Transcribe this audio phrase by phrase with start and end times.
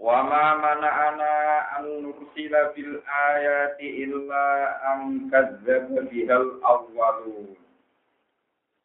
[0.00, 7.52] Wa ma mana'ana an nursila bil ayati illa an kadzdzaba bihal awwalun.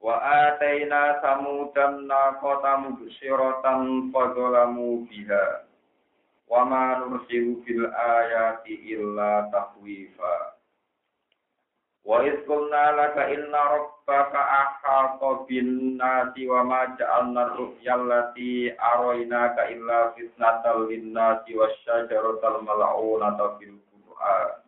[0.04, 5.64] Wa ataina samudan naqata mubsyiratan fadzalamu biha.
[6.52, 10.55] Wa ma nursilu bil ayati illa tahwifa.
[12.06, 19.74] Wa idh qulna laka inna rabbaka ahata bin nasi wa ma ja'alna ru'ya allati araynaka
[19.74, 24.62] illa fitnatal lin nasi wasyajaratal mal'unata fil qur'an.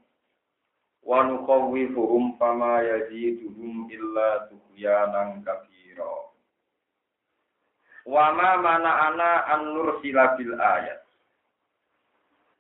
[1.05, 6.33] Wa nukhawwifuhum fama yaziduhum illa tughyanan kabira.
[8.09, 11.05] Wa ma mana'ana an nursila bil ayat.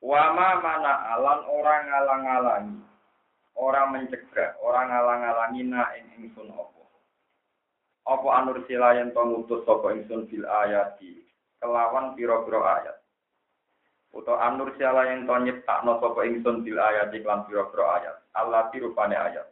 [0.05, 2.86] Wa ma mana'alan orang ngalang-alangi
[3.57, 6.81] orang mencegah, orang ngalang-alangi na ing ingsun apa.
[8.07, 11.25] Apa anur sila yen to ngutus sapa ingsun bil ayati
[11.59, 12.97] kelawan pira-pira ayat.
[14.15, 18.15] Uta anur sila yen to nyiptakno sapa ingsun bil ayati kelan pira-pira ayat.
[18.37, 19.47] Allah rupane ayat.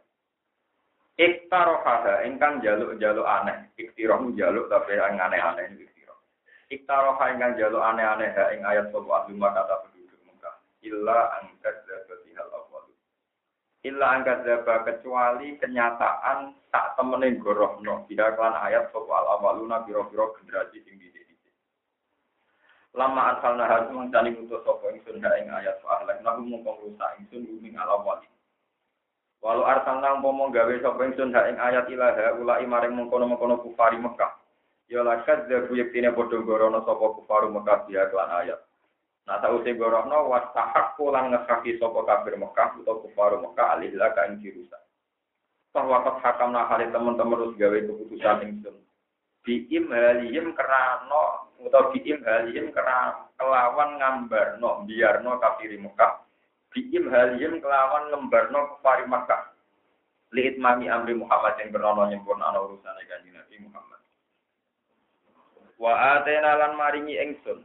[1.16, 3.72] Iktarohaha ingkang jaluk-jaluk aneh.
[3.80, 6.20] Iktiroh jaluk tapi yang aneh-aneh iktiroh.
[6.68, 10.56] Iktaroha ingkang jaluk aneh-aneh ing ayat sapa ahli kata penduduk Mekah.
[10.84, 11.85] Illa angkat
[13.86, 20.82] illa angkat zaba kecuali kenyataan tak temenin gorohno tidak kelan ayat soal awaluna biro-biro generasi
[20.82, 21.16] sing di
[22.96, 27.44] lama asal nahar mengcani utus sopo ingsun ing ayat soal lek nahu mungkong rusak ingsun
[27.44, 28.24] uming ala wali
[29.44, 34.00] walau arsal nang pomo gawe sopo ingsun ing ayat ilaha ulai maring mengkono mengkono kufari
[34.00, 34.32] Mekah.
[34.88, 38.64] Ya lakat zabu yektine bodoh gorono sopo kufaru Mekah dia kelan ayat
[39.26, 44.38] Nah tahu sing gorohno wastahak pulang ngesaki sopo kafir Mekah atau kufaru Mekah alihlah kain
[44.38, 44.78] kirusa.
[45.74, 48.76] Bahwa kot hakam nahali teman-teman harus gawe keputusan ingsun.
[49.42, 56.22] Biim haliyim kerano atau biim haliyim kerana kelawan ngambar no biar no kafir Mekah.
[56.70, 59.52] Biim haliyim kelawan ngembar no kufari Mekah.
[60.34, 64.00] Lihat mami amri Muhammad yang bernono nyempurna urusan kanjeng Nabi Muhammad.
[65.78, 67.62] Wa atena lan maringi ingsun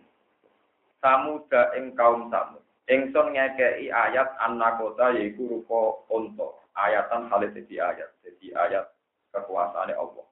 [1.01, 2.61] samuda ing kaum samud.
[2.87, 6.47] Ingsun ngekei ayat annakota yaiku rupa unta.
[6.77, 8.09] Ayatan halis jadi ayat.
[8.23, 8.85] Jadi ayat
[9.35, 10.25] kekuasaane Allah.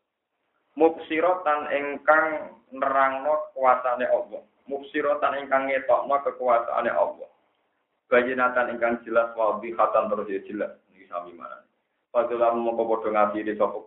[0.80, 4.42] Mubsirotan ingkang nerangno kekuasaane Allah.
[4.70, 7.30] Mubsirotan ingkang ngetokno kekuasaane Allah.
[8.10, 10.72] Bayinatan ingkang jelas wadihatan terus ya jelas.
[10.90, 11.62] Ini sami mana.
[12.10, 13.86] Padahal mongko padha ngatiri sapa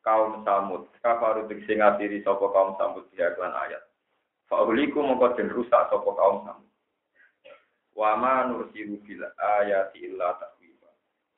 [0.00, 0.88] kaum samud.
[1.04, 3.89] Kafaru diksi ngatiri sapa kaum samud dia ayat.
[4.50, 6.58] Fa'uliku mongko den rusak sapa kaum sam.
[7.94, 10.90] Wa ma nursilu bil ayati illa takwifa.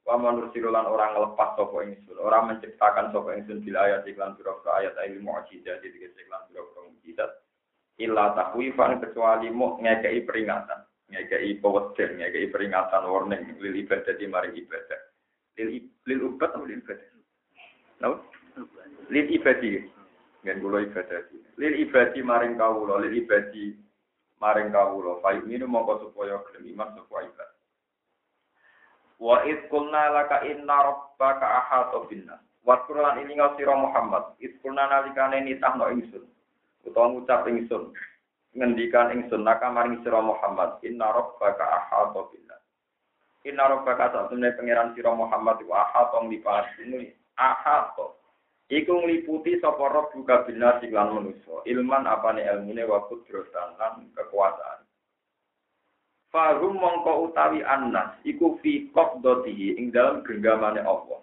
[0.08, 4.32] Wa ma nursilu lan orang ngelepas sapa ingsun, orang menciptakan sapa ingsun bil ayati lan
[4.32, 7.30] pira ayat ayat mukjizat jadi lan pira-pira mukjizat.
[8.00, 10.80] Illa takwifan kecuali mu ngekei peringatan,
[11.12, 15.00] ngekei peweden, ngekei peringatan warning lil ibadah di mari ibadah.
[15.60, 17.08] Lil lil ubat atau lil ibadah?
[18.00, 18.24] No?
[19.12, 19.91] Lil ibadah.
[20.42, 21.22] Ngen kula ibadah.
[21.54, 23.78] Lil ibadi maring kawula, lil ibadi
[24.42, 25.22] maring kawula.
[25.22, 27.60] Fa ini mongko supaya gelem iman supaya ibadah.
[29.22, 32.42] Wa id qulna laka inna rabbaka ahata binnas.
[32.66, 34.34] Wa Qur'an ini ngau sira Muhammad.
[34.42, 36.26] Id qulna nalikane nitahno ingsun.
[36.82, 37.94] Utawa ngucap ingsun.
[38.58, 40.82] Ngendikan ingsun naka maring sira Muhammad.
[40.82, 42.62] Inna rabbaka ahata binnas.
[43.46, 47.14] Inna rabbaka sak temne pangeran sira Muhammad wa ahata nglipat ini.
[47.38, 48.21] Ahata
[48.72, 51.60] Iku ngliputi sapa roh buka bina siklan manusa.
[51.68, 54.88] Ilman apane ilmune wa kudratan lan kekuasaan.
[56.32, 61.20] Fahum mongko utawi annas iku fi qabdatihi ing dalam genggamane Allah.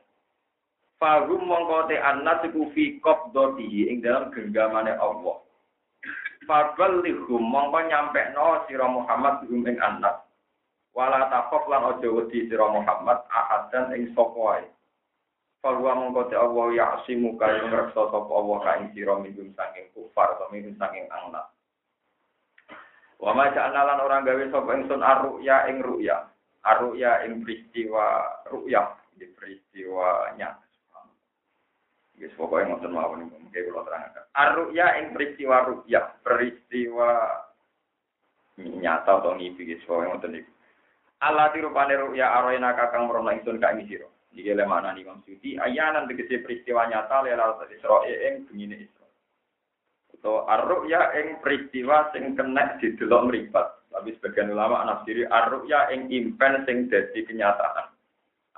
[1.01, 5.41] Fahum mongko te annas iku fi qabdatihi ing dalam genggamane Allah.
[6.45, 10.21] Faballighum mongko nyampekno sira Muhammad hum ing annas.
[10.93, 14.69] Wala taqaf lan aja wedi sira Muhammad ahadan ing sapa wae.
[15.59, 19.91] Falwa mongko te Allah ya asimu kaya ngreksa sapa Allah ka ing sira minum saking
[19.91, 21.43] kufar atau minum saking angna.
[23.19, 26.31] Wa ma ja'alna orang gawe sapa ingsun arruya ing ruya.
[26.63, 30.55] Arruya ing peristiwa ruya, di peristiwanya.
[32.19, 34.23] Wis pokoke ngoten mawon mungkin kula terangaken.
[34.35, 37.09] Arruya ing peristiwa ruya, peristiwa
[38.59, 40.51] nyata atau ngipi gitu yang ngoten niku
[41.19, 45.57] Allah tirupane ruya aroina kakang merono ingsun ka ing sira iki le maknani Imam Suyuti
[45.57, 48.99] ayanan tegese peristiwa nyata lelal Isra ing bengine Isra
[50.19, 53.67] atau arruya ing peristiwa sing kena didelok mripat.
[53.89, 57.87] Tapi sebagian ulama nafsiri arruya ing impen sing dadi kenyataan.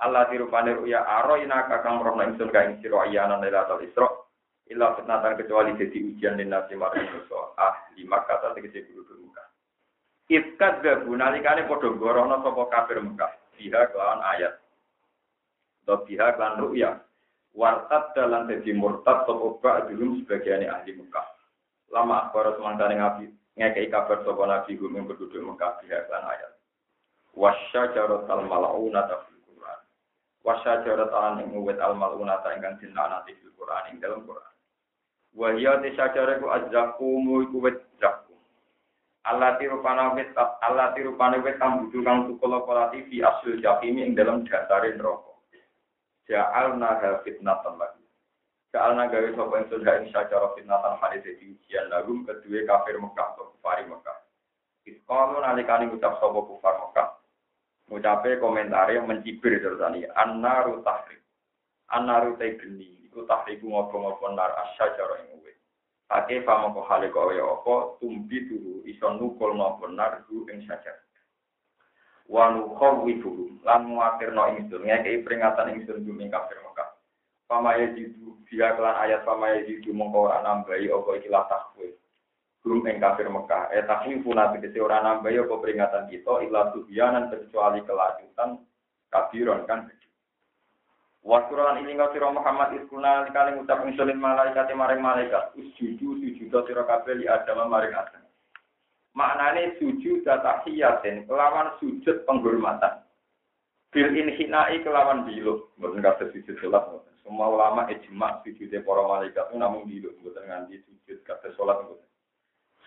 [0.02, 4.10] Allah tirupane ruya aroina kakang merono ingsun ka ing sira ayanan lelal Isra
[4.70, 7.54] illa fitnatan kecuali jadi ujian dan nasi maring dosa.
[7.54, 9.48] Ah lima kata tegese guru Mekah
[10.26, 13.32] Itkat gabu nalikane padha gorono sapa kafir Mekah.
[13.54, 14.61] Biha kelawan ayat
[15.82, 17.02] atau biha kelan ruya.
[17.52, 21.26] Wartad dalam jadi murtad sapa ba'dhum sebagian ahli Mekah.
[21.92, 23.26] Lama akbar semangkane ngabi
[23.60, 26.52] ngekei kabar sapa nabi gum yang berduduk Mekah biha kelan ayat
[27.36, 29.80] wasya jarot al malauna fil Quran.
[30.44, 34.52] Wasya jarot al ing uwet al malauna ingkang dinanati fil Quran ing dalam Quran.
[35.32, 37.64] Wahya te sajare ku azzakumu iku
[37.96, 38.36] zakum.
[39.24, 43.24] Allah tiru panawit Allah tiru panawit kang budul kang tukul kolati fi
[43.64, 45.31] jahimi ing dalam dasare neraka.
[46.30, 48.04] Ja'alna ha fitnatan lagi.
[48.70, 53.34] Ja'alna gawe sapa ing surga ing sacara fitnatan hari dadi ujian lagum kedua kafir Mekah
[53.34, 54.18] atau kufari Mekah.
[54.86, 57.08] Iskalu nalikani ngucap sapa kufar Mekah.
[57.90, 61.20] Ngucape komentare mencibir ani annaru tahrik.
[61.90, 65.52] Annaru te geni iku tahriku ngopo-ngopo nar asyajar ing uwe.
[66.08, 71.01] Ake famo ko hale kowe apa tumbi turu iso nukul ngopo nar ing syajar.
[72.28, 76.90] Wa nukhawi turu lan muatirno ingsun ngekei peringatan ingsun bumi kafir Mekah.
[77.46, 81.94] Pamaya jitu dia kelan ayat pamaya jitu mongko ora nambahi apa ikilah takwe.
[82.62, 83.74] Gum ing kafir Mekah.
[83.74, 88.62] Eh takwi punat tegese ora nambahi apa peringatan kita illa tuhyanan kecuali kelanjutan
[89.10, 89.90] kabiron kan
[91.22, 96.82] Waskuran ini kau siro Muhammad iskuna kali ngucap insulin malaikat maring malaikat usjudu sujud siro
[96.82, 98.21] kabel di adam maring adam.
[99.12, 103.04] Maknane sujud tahiyatin kelawan sujud penghormatan.
[103.92, 106.80] Bil inhinai kelawan bilu, bukan kata sujud sholat.
[107.20, 111.76] Semua ulama ijma sujudnya para malaikat namun bilu, bukan nganti sujud kata sholat.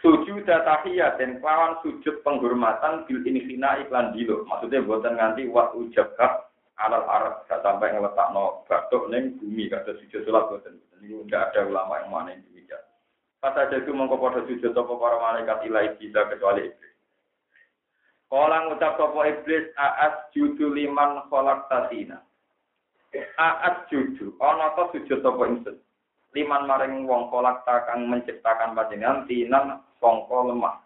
[0.01, 4.49] Sujud tahiyatin kelawan sujud penghormatan bil inhinai kelawan bilu.
[4.49, 6.49] Maksudnya bukan nganti wa ujabah
[6.81, 11.55] alal arab gak sampai ngeletak no batuk neng bumi kata sujud sholat boten ini tidak
[11.55, 12.43] ada ulama yang mana yang
[13.45, 16.93] demikian kata jadi mongko pada sujud toko para malaikat ilahi bisa kecuali iblis
[18.25, 22.25] Kala ngucap sapa iblis aas judu liman kolak tasina.
[23.37, 25.77] Aas judu ana to sujud sapa ingsun.
[26.33, 30.81] Liman maring wong kolak takang menciptakan panjenengan tinan songko lemah.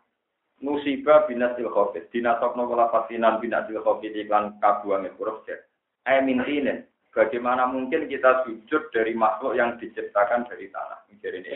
[0.59, 2.11] Musibah binasil khofit.
[2.11, 5.63] Dinasokno kala pasinan binasil khofit iklan kabuange huruf jet.
[6.03, 6.85] Ayamintinen.
[7.15, 11.07] Bagaimana mungkin kita sujud dari makhluk yang diciptakan dari tanah?
[11.09, 11.47] Mikirin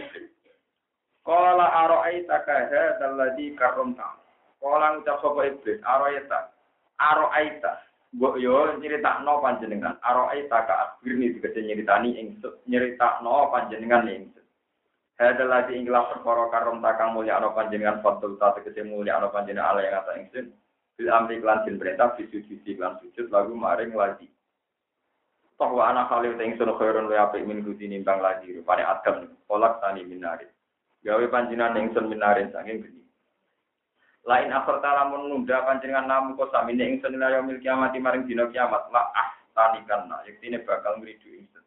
[1.24, 1.26] iblis.
[1.26, 4.20] Kala aro'aita kaha dalladhi karomta.
[4.60, 6.40] Kala ngucap sapa iblis, aro'aita.
[7.00, 7.72] Aro'aita.
[8.14, 9.98] Mbok yo nyeritakno panjenengan.
[10.04, 12.54] Aro'aita ka akhirni dikece nyeritani ingsun.
[12.70, 14.46] Nyeritakno panjenengan ingsun.
[15.18, 19.74] Hadal lagi inglah perkara karom takang mulia ana panjenengan fatul ta tegese mulia ana panjenengan
[19.74, 20.46] ala yang kata ingsun.
[20.94, 24.30] Bil amri klan jin perintah bisujud klan sujud lagu maring lagi.
[25.58, 29.82] Toh anak khalil ta ingsun khairun wa apik min kuti nimbang lagi rupane adam kolak
[29.82, 30.46] tani minari.
[31.04, 33.04] Gawe panjenengan ingsun minarin saking geni.
[34.24, 38.88] Lain akhir lamun nunda panjenengan namu kok samine ingsun ila yaumil kiamat maring dina kiamat
[38.88, 41.60] la ah tanikan nah yektine bakal ngridu ingsun.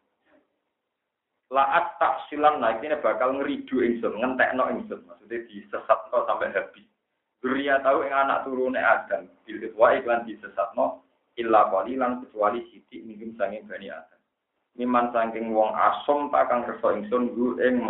[1.53, 6.89] Laat tak silan nah yektine bakal ngridu ingsun ngentekno ingsun maksudnya disesatno sampai habis.
[7.37, 11.05] Duria tahu ing anak turune Adam bil wa iklan disesatno
[11.37, 14.17] illa qalilan kecuali sithik minggim sanging bani Adam.
[14.73, 17.85] Miman saking wong asom takang kersa ingsun gu ing.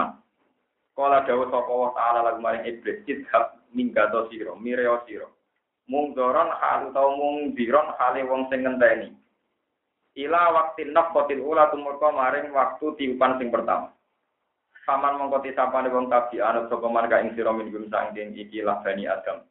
[0.98, 5.30] Kala dawuh sapa wa ta'ala lagu maring iblis idhab minggato sira mireo sira.
[5.86, 9.14] Mung doron hal utawa mung diron hale wong sing ngenteni.
[10.18, 13.94] Ila waktu nafqatil ula tumurka maring waktu tiupan sing pertama.
[14.90, 19.06] Saman mongko tisapane wong tabi anut sapa marga ing sira minggum saking iki lah bani
[19.06, 19.46] Adam.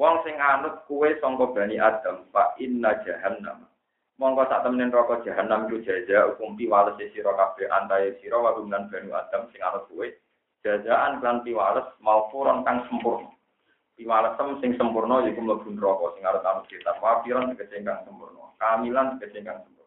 [0.00, 3.68] Wong sing anut kue sangka Bani Adam, fa inna jahannam.
[4.16, 8.88] Monggo sak temen neraka jahanam iku jaja hukum piwales sira kabeh antae sira wa lan
[8.88, 10.16] Bani Adam sing anut kue.
[10.66, 13.30] Jajaan kan piwales maufuron kang sempurna.
[13.94, 16.98] Piwalesem sing sempurna iku mlebu neraka sing arep anut kita.
[16.98, 18.54] Wafiron tegese sempurna.
[18.58, 19.86] Kamilan tegese sempurna.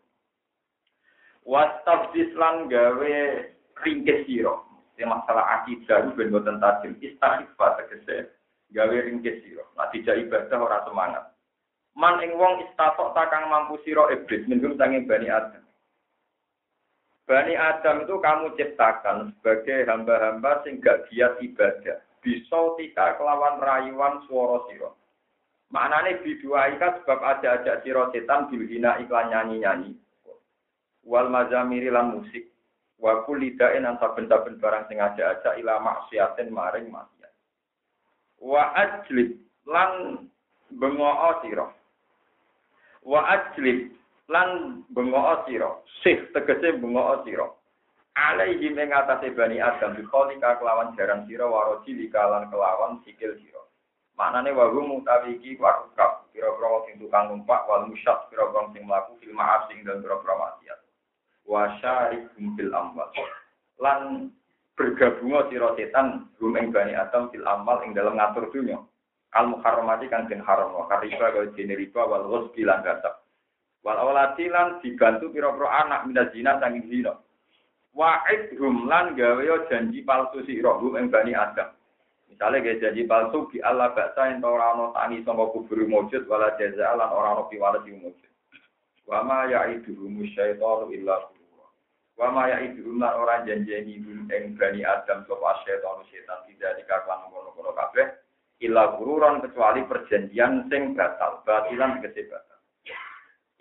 [1.48, 3.16] Wastabdis lan gawe
[3.84, 4.56] ringkes sira.
[5.02, 8.36] Masalah akidah ben boten tajim istighfar tegese
[8.76, 9.66] gawe ringkes sira.
[9.80, 11.24] Nah tidak ibadah ora semangat.
[11.96, 15.64] Man ing wong istatok takang mampu sira iblis minum sanging Bani Adam.
[17.32, 22.04] Bani Adam itu kamu ciptakan sebagai hamba-hamba sing gak giat ibadah.
[22.20, 24.92] Bisa tika kelawan rayuan suara sira.
[25.72, 29.96] Maknane biduaika sebab aja-aja sira setan bilhina iklan nyanyi-nyanyi.
[31.08, 32.52] Wal mazamiri lan musik.
[33.00, 37.32] Wa kulidain an saben-saben barang sing aja-aja ila maksiatin maring maksiat.
[38.44, 39.40] Wa ajlib
[39.72, 40.28] lan
[40.68, 41.72] bengoo sira.
[43.08, 44.01] Wa ajlib
[44.32, 45.70] lan bengoo sira.
[46.02, 47.52] Sih tegese bengoo sira.
[48.16, 53.60] Alaihi ing atase bani Adam bikholika kelawan jaran sira waroji likalan kelawan sikil sira.
[54.16, 59.16] Maknane wa hum utawi iki warukab pira-pira sing tukang numpak wal musyad pira-pira sing mlaku
[59.20, 60.80] fil ma'af sing dan pira-pira maksiat.
[61.48, 63.08] Wa syarikum fil amwal.
[63.80, 64.32] Lan
[64.76, 68.80] bergabung sira setan hum ing bani Adam fil amal ing dalam ngatur dunya.
[69.32, 72.84] Al muharramati kang den haram wa kariba wa jene riba wal ghusbi lan.
[73.82, 77.18] Wal awlati lan dibantu pira-pira anak minaz zina sanging zina.
[77.98, 81.74] Wa'idhum lan gawe janji palsu sira hum ing bani Adam.
[82.30, 86.54] Misalnya gaya janji palsu di Allah baksa yang ora ana tani sangka kubur mujud wala
[86.62, 88.32] jaza lan ora ana piwales sing mujud.
[89.10, 91.28] Wa ma ya'iduhum syaitanu illa.
[92.16, 97.28] Wa ma ya'iduhum lan ora janjeni hum ing bani Adam sapa syaitanu setan tidak dikaklan
[97.34, 98.08] ngono-ngono kabeh
[98.62, 102.30] gururan kecuali perjanjian sing batal, batilan tegese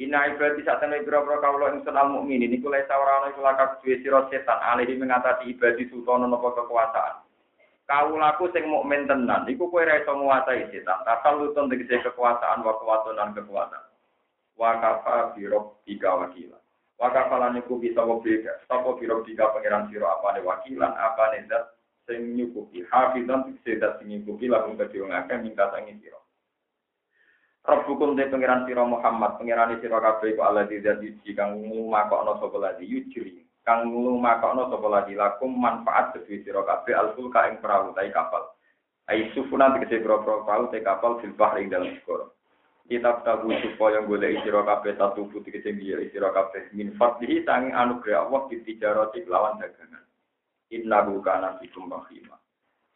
[0.01, 4.01] Ina ibadi saat temen biro-biro kaulo ing senal mukmin ini kulai sawarana iku lakak duwe
[4.01, 7.21] sira setan alihi mengatasi ibadi sultana napa kekuasaan.
[7.85, 11.05] Kaulaku sing mukmin tenan iku kowe ora iso nguasai setan.
[11.05, 13.85] Asal lutun tegese kekuasaan wa kekuatan kekuatan.
[14.57, 16.57] Wa kafa biro tiga wakila.
[16.97, 18.57] Wa kafalan iku bisa beda.
[18.73, 21.77] Sapa biro tiga pangeran sira apane wakilan apane zat
[22.09, 25.05] sing nyukupi hafizan tegese zat sing nyukupi lakum kedhe
[25.45, 26.17] minta tangi sira.
[27.61, 32.41] Rabbukum te pangeran sira Muhammad, pangeran sira kabeh iku Allah di zat yuji kang ngumakokno
[32.41, 33.45] sapa lagi yujri.
[33.61, 38.57] Kang ngumakokno sapa lagi lakum manfaat kedue sira kabeh alfulka ing perahu tai kapal.
[39.13, 42.33] Ai sufuna tegese perahu perahu tai kapal fil bahri dalam segara.
[42.89, 47.77] Kitab tabu supaya golek sira kabeh satu putih tegese biya sira kabeh min fadlihi sanging
[47.77, 50.09] anugerah Allah ditijarati lawan dagangan.
[50.73, 52.40] Innahu kana bikum rahimah.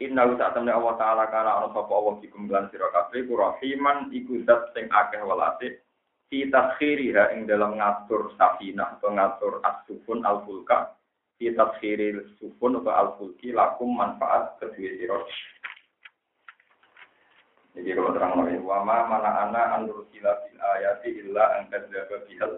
[0.04, 4.12] Inna usak temne Allah Ta'ala kana ana sapa Allah bikum lan sira kabeh ku rahiman
[4.12, 5.80] iku zat sing akeh welase
[6.28, 10.92] fi taskhiriha ing dalam ngatur safinah atau ngatur as-sufun al-fulka.
[11.40, 15.18] Fi taskhiril sufun atau al-fulki lakum manfaat kedua sira.
[17.74, 22.52] Jadi kalau terang lagi, wama mana ana anur sila bil ayati illa angkat jaga bihal.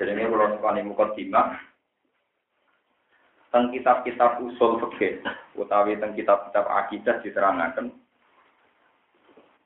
[0.00, 1.60] Jadi ini kalau sekali mukadimah,
[3.54, 5.22] teng kitab-kitab usul fikih
[5.54, 7.94] utawi teng kitab-kitab akidah diterangkan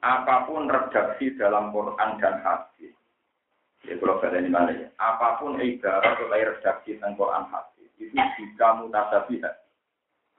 [0.00, 2.96] apa pun redaksi dalam Quran dan hadis
[3.84, 8.80] ya kalau ini mana ya apa pun ibarat atau redaksi tentang Quran hadis itu jika
[8.80, 9.54] mutasabihat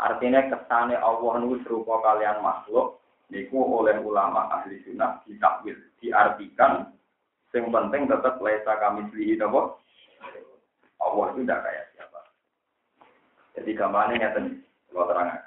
[0.01, 6.89] artinya kesane Allah nu serupa kalian makhluk niku oleh ulama ahli sunnah ditakwil diartikan
[7.51, 9.37] yang penting tetap lesa kami selihi
[11.01, 11.85] Allah itu tidak kayak
[13.55, 14.39] jadi gambarnya nyata
[14.91, 15.43] kalau terangkan.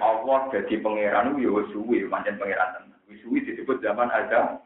[0.00, 3.00] Allah jadi pangeran itu ya suwi, macam pangeran tenan.
[3.20, 4.56] Suwi disebut zaman ada.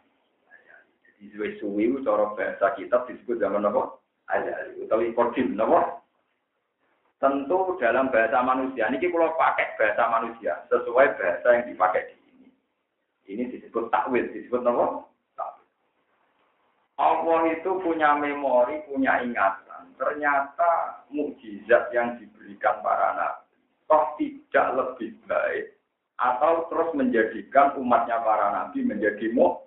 [1.06, 3.98] Jadi suwi suwi itu cara bahasa kitab disebut zaman apa?
[4.30, 4.78] Ada.
[4.78, 5.98] Utawi kodim, apa?
[7.16, 12.48] Tentu dalam bahasa manusia, ini kalau pakai bahasa manusia, sesuai bahasa yang dipakai di sini.
[13.24, 15.08] Ini disebut takwil, disebut apa?
[16.96, 19.65] Allah itu punya memori, punya ingat
[19.96, 23.46] ternyata mukjizat yang diberikan para nabi
[23.86, 25.76] toh tidak lebih baik
[26.16, 29.60] atau terus menjadikan umatnya para nabi menjadi mu.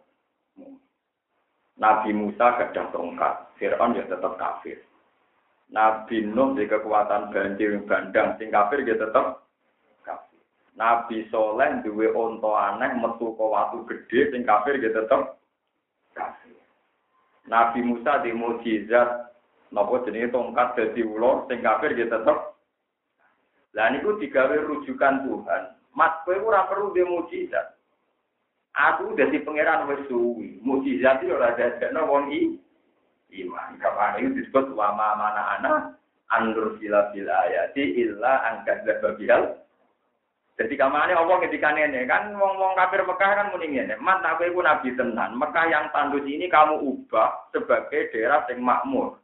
[1.79, 4.83] Nabi Musa gadah tongkat, Fir'aun ya tetap kafir.
[5.71, 9.47] Nabi Nuh di kekuatan banjir bandang, sing kafir dia tetap
[10.03, 10.43] kafir.
[10.75, 15.39] Nabi Soleh duwe onto aneh metu ke watu gede, sing kafir dia tetap
[16.11, 16.59] kafir.
[17.47, 19.28] Nabi Musa di mujizat
[19.69, 22.37] Napa jenenge tongkat dadi ula sing kafir ya tetep.
[23.77, 25.63] Lah niku digawe rujukan Tuhan.
[25.93, 27.77] Mas kowe ora perlu dhe mukjizat.
[28.73, 30.57] Aku dadi pangeran wis suwi.
[30.65, 32.57] Mukjizat iki ora dadekno wong i
[33.45, 33.77] iman.
[33.77, 35.73] Kapan itu disebut wa ma mana ana
[36.33, 39.53] andur fila fil ayati illa angkat zababihal.
[40.59, 44.59] Jadi kamane Allah ketika ini kan wong-wong kafir Mekah kan muni ngene, "Man tak kowe
[44.59, 45.39] nabi tenan.
[45.39, 49.15] Mekah yang tandus ini kamu ubah sebagai daerah yang makmur."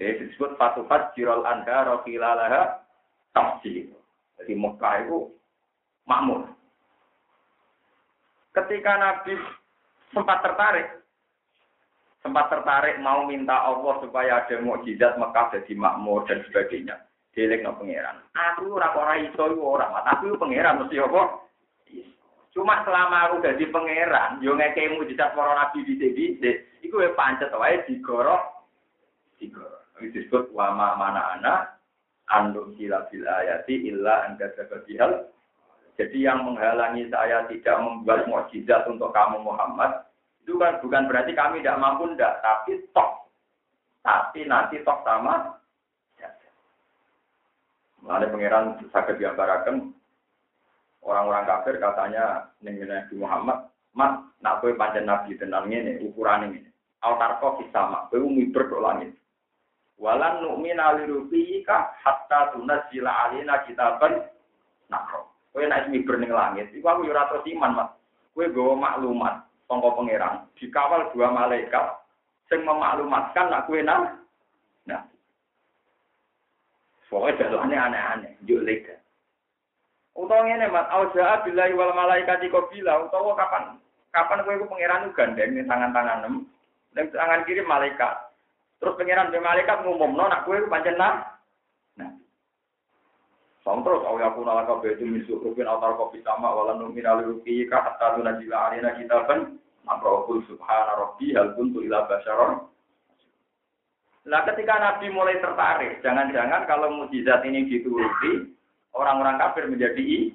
[0.00, 2.80] Jadi disebut fatuhat jirol anda rokilalaha
[3.36, 3.92] tafsir.
[4.40, 5.30] Jadi Mekah itu
[6.08, 6.48] makmur.
[8.52, 9.32] Ketika Nabi
[10.12, 10.88] sempat tertarik,
[12.20, 16.96] sempat tertarik mau minta Allah supaya ada mukjizat Mekah jadi makmur dan sebagainya.
[17.32, 18.20] Dilek no pangeran.
[18.36, 21.22] Aku ora ora iso ora, tapi pangeran mesti apa?
[22.52, 27.80] Cuma selama aku jadi pangeran, yo ngekei mujizat para nabi bisa-bisa, iku ya pancet wae
[27.88, 28.68] digorok,
[29.40, 29.81] digorok.
[30.02, 31.78] Ini disebut wama mana anak,
[32.26, 35.30] andum sila bil ayati illa anda sababihal.
[35.94, 40.02] Jadi yang menghalangi saya tidak membuat mukjizat untuk kamu Muhammad,
[40.42, 43.30] itu kan bukan berarti kami tidak mampu ndak, tapi toh.
[44.02, 45.54] Tapi nanti toh sama.
[48.02, 49.94] Mengenai pangeran sakit diambarakan
[51.06, 56.66] orang-orang kafir katanya ning Nabi Muhammad, "Mas, nak kowe pancen nabi tenan ngene, ukuran ini.
[56.98, 59.14] Altar kok sama, kowe miber kok langit.
[60.00, 64.24] Walan nu'mina lirubika hatta tunazzila alina kitaban
[64.88, 65.32] nakro.
[65.52, 67.90] Kowe nek miber ning langit, iku aku yo ora iman, Mas.
[68.32, 69.34] Kowe nggawa maklumat
[69.68, 71.86] sangka pangeran, dikawal dua malaikat
[72.48, 74.20] sing memaklumatkan nak kowe nang
[74.82, 74.98] Nah.
[77.06, 78.96] Pokoknya jalannya aneh-aneh, juk lega.
[80.16, 83.76] Utawa ngene Mas, auza billahi wal malaikati qabila utawa kapan
[84.10, 86.34] kapan kowe iku pangeran gandeng ning tangan-tangan nem,
[86.96, 88.31] ning tangan kiri malaikat.
[88.82, 91.38] Terus pangeran be malaikat ngumumno nak kowe pancen nah.
[91.94, 92.10] Nah.
[93.62, 97.62] Sang terus awi aku nala kabeh itu misuk rupin autar kopi sama wala numin aliruki
[97.70, 102.70] ka hatta tunajila alina kitaban Nabrahul subhana rabbi hal kuntu ila basyaron.
[104.22, 108.54] Nah ketika Nabi mulai tertarik, jangan-jangan kalau mujizat ini dituruti,
[108.94, 110.30] orang-orang kafir menjadi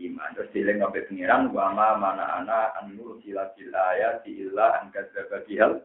[0.00, 0.32] iman.
[0.32, 5.84] Terus dileng sampai pengiran, wama mana ana anur sila sila ya sila angkat jaga bihal.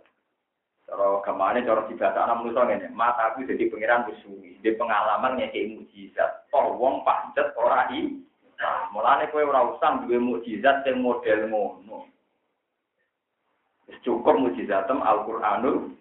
[0.86, 4.62] Cara ke mana cara dibahasa anak manusia ini, mata aku jadi pengiran musuhi.
[4.62, 6.46] Di pengalaman kayak mujizat.
[6.54, 8.22] Oh, wong pancet ora i.
[8.56, 12.06] Nah, mulane kowe ora usah duwe mujizat sing model ngono.
[14.06, 15.96] Cukup mujizatem Al-Qur'anul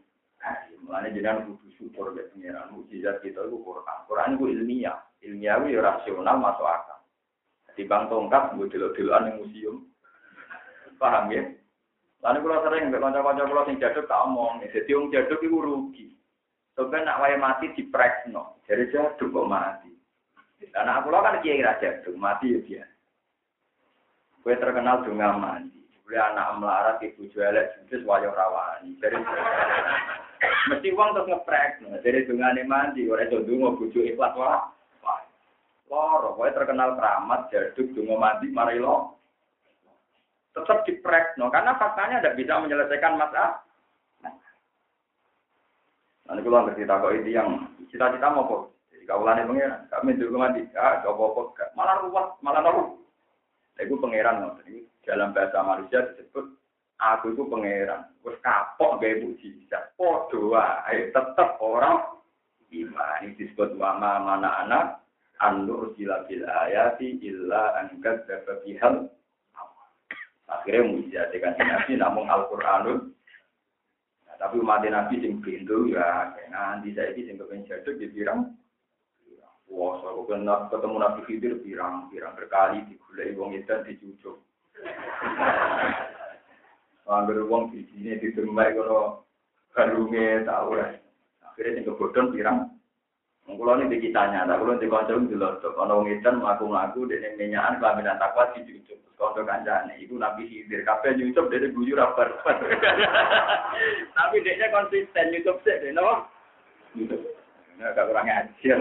[0.84, 3.98] Mulane jenengan kudu syukur mek pengiran mujizat kita itu Quran.
[4.04, 7.00] Quran itu ilmiah ilmiawi ya rasional masuk akal.
[7.72, 9.76] Di bang tongkat gue dilo-diloan yang museum.
[11.00, 11.42] Paham ya?
[12.24, 16.08] Lalu kalau sering mbek kanca-kanca kula sing jaduk tak omong, jadi wong jaduk iku rugi.
[16.72, 19.92] Sampai nak wae mati diprekno, jadi jaduk kok mati.
[20.72, 22.84] Karena aku kan kiai ra jaduk, mati ya dia.
[24.40, 25.80] Kue terkenal dunga mandi.
[26.04, 28.92] Boleh anak melarat ibu jualan judes wayo rawani.
[29.00, 29.16] Jadi
[30.72, 31.80] mesti uang terus ngeprek.
[32.04, 35.24] Jadi dungane mandi, ora iso ndonga bojo ikhlas wae.
[35.92, 39.20] Loro, kowe terkenal keramat, jaduk, dungo mati, mari lo.
[40.54, 43.58] Tetap diprek, no, karena faktanya tidak bisa menyelesaikan masalah.
[46.24, 47.48] Nanti kalau ngerti tak itu yang
[47.90, 48.62] cita-cita mau kok.
[48.94, 53.02] Jadi kaulannya pengiran, kami dulu mati, ah, coba kok, malah ruwet, malah nopo.
[53.76, 54.56] Itu pangeran, no.
[54.62, 56.46] Jadi dalam bahasa manusia disebut
[57.02, 58.06] aku itu pangeran.
[58.22, 59.20] Terus kapok gaya.
[60.00, 62.14] Oh doa, ayo tetap orang
[62.70, 63.22] iman.
[63.26, 64.84] Ini disebut wama mana anak
[65.42, 69.10] an-nur sila bil ayati illa angkat dapat bihal
[70.60, 72.98] akhirnya mujizat dengan nabi namun Al-Qur'anul
[74.26, 78.54] nah, tapi umat nabi sing pintu ya nanti saya ini sing kepen jaduk di pirang?
[79.70, 84.36] Wah saya kenal ketemu nabi Khidir pirang pirang berkali digulai wong itu dicucuk.
[87.04, 89.22] Angger wong di di tempat kalau
[89.74, 90.90] kalungnya tahu lah
[91.46, 92.73] akhirnya sing kebodon pirang
[93.44, 95.60] Kulo ini dikitanya, tak kulo di konco itu loh.
[95.60, 98.96] Kalau ngitan melaku melaku dan minyakan kelaminan takwa di cucup.
[99.20, 100.80] Konco kancane, itu nabi hidir.
[100.80, 102.24] Kafe nyucup dari bujur apa?
[104.16, 106.24] Tapi dia konsisten nyucup sih, deh, no?
[106.96, 107.20] Nyucup.
[107.76, 108.78] Ini agak kurang ajar.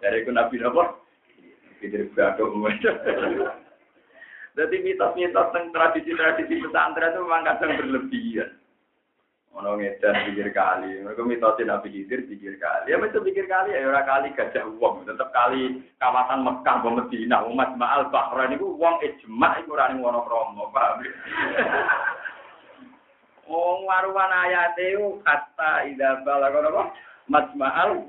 [0.00, 0.84] Dari itu nabi apa?
[1.84, 2.48] Hidir berado
[4.52, 8.61] Jadi mitos-mitos tentang tradisi-tradisi pesantren itu memang kadang berlebihan.
[9.52, 12.88] Ono ngedan pikir kali, mereka mitosin Nabi Khidir pikir kali.
[12.88, 17.44] Ya mesti pikir kali ya ora kali gajah uang, tetap kali kawasan Mekah mau Medina,
[17.44, 21.04] umat Ma'al Bahrain itu uang ijma iku ora ning Wonokromo, paham?
[23.52, 26.84] Wong waruan ayate kata ida balagono apa?
[27.28, 28.08] Majma'al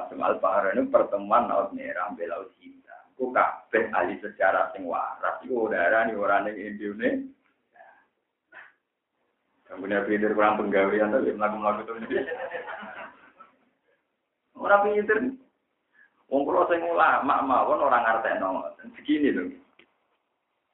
[0.00, 3.04] Majma'al Bahrain itu pertemuan laut merah belau cinta.
[3.20, 7.36] Ku kabeh ahli sejarah sing waras iku ning ora ning Indonesia.
[9.66, 11.92] Yang punya pinter kurang penggawean tapi melakukan itu.
[14.54, 15.18] Orang pinter.
[16.26, 18.50] Wong kula sing ulama mawon orang ngartekno.
[18.94, 19.50] Begini loh.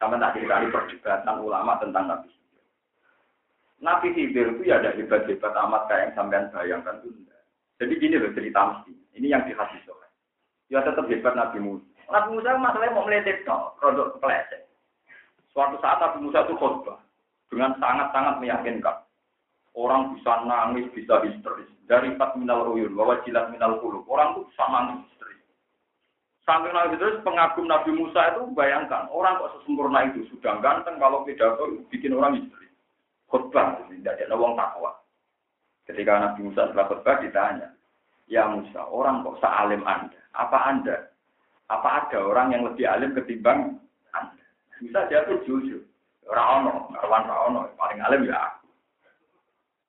[0.01, 2.29] Sama tak cerita perdebatan ulama tentang Nabi
[3.83, 7.11] Nabi Khidir itu ya ada hebat-hebat amat kayak yang sampean bayangkan itu
[7.83, 8.93] Jadi gini loh cerita mesti.
[9.19, 9.83] Ini yang di hadis
[10.71, 11.85] Ya tetap hebat Nabi Musa.
[12.09, 14.71] Nabi Musa masalahnya mau meletik no, produk kepleset.
[15.51, 17.03] Suatu saat Nabi Musa itu khutbah
[17.53, 19.05] dengan sangat-sangat meyakinkan.
[19.77, 21.69] Orang bisa nangis, bisa histeris.
[21.85, 24.09] Dari empat minal uyun, bahwa jilat minal kulub.
[24.09, 25.45] Orang itu bisa nangis histeris.
[26.49, 31.23] Sampai Nabi terus pengagum Nabi Musa itu bayangkan orang kok sesempurna itu sudah ganteng kalau
[31.23, 32.67] pidato bikin orang istri
[33.31, 34.91] khutbah tidak ada wong takwa.
[35.87, 37.69] Ketika Nabi Musa setelah khutbah ditanya,
[38.27, 40.21] ya Musa orang kok sealim anda?
[40.35, 40.97] Apa anda?
[41.71, 43.79] Apa ada orang yang lebih alim ketimbang
[44.13, 44.45] anda?
[44.83, 45.87] Musa jawab jujur.
[46.29, 48.67] Raono, kawan Raono, paling alim ya aku.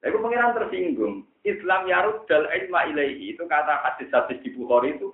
[0.03, 1.27] Pengiran tersinggung.
[1.43, 5.11] Islam yarud dal ilma ilaihi itu kata hadis-hadis di Bukhari itu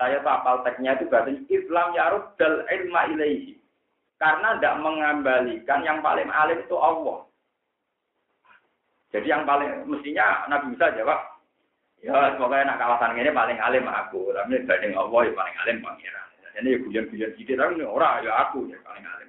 [0.00, 3.60] saya tapal teksnya itu berarti Islam yarud dal ilma ilaihi.
[4.16, 7.28] Karena tidak mengembalikan yang paling alim itu Allah.
[9.12, 11.20] Jadi yang paling mestinya Nabi Musa jawab,
[12.02, 16.26] ya semoga anak kawasan ini paling alim aku, tapi dibanding Allah yang paling alim pangeran.
[16.54, 19.23] Ini ya guyon-guyon gitu, tapi orang ya aku yang paling alim.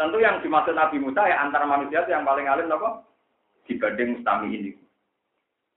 [0.00, 3.04] Tentu yang dimaksud Nabi Musa ya antara manusia itu yang paling alim apa?
[3.68, 4.72] Dibanding mustami ini.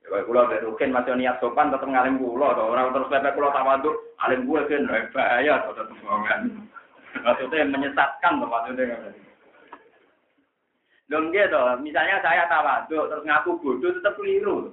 [0.08, 3.96] Ya, kalau ada rukin masih niat sopan tetap ngalim pulau, orang terus lepe pulau tawaduk,
[4.24, 6.42] alim gue kan bahaya, atau tetap bohongan.
[7.20, 9.12] Maksudnya menyesatkan, maksudnya.
[11.12, 14.72] Dong gitu, misalnya saya tawaduk terus ngaku bodoh tetap keliru.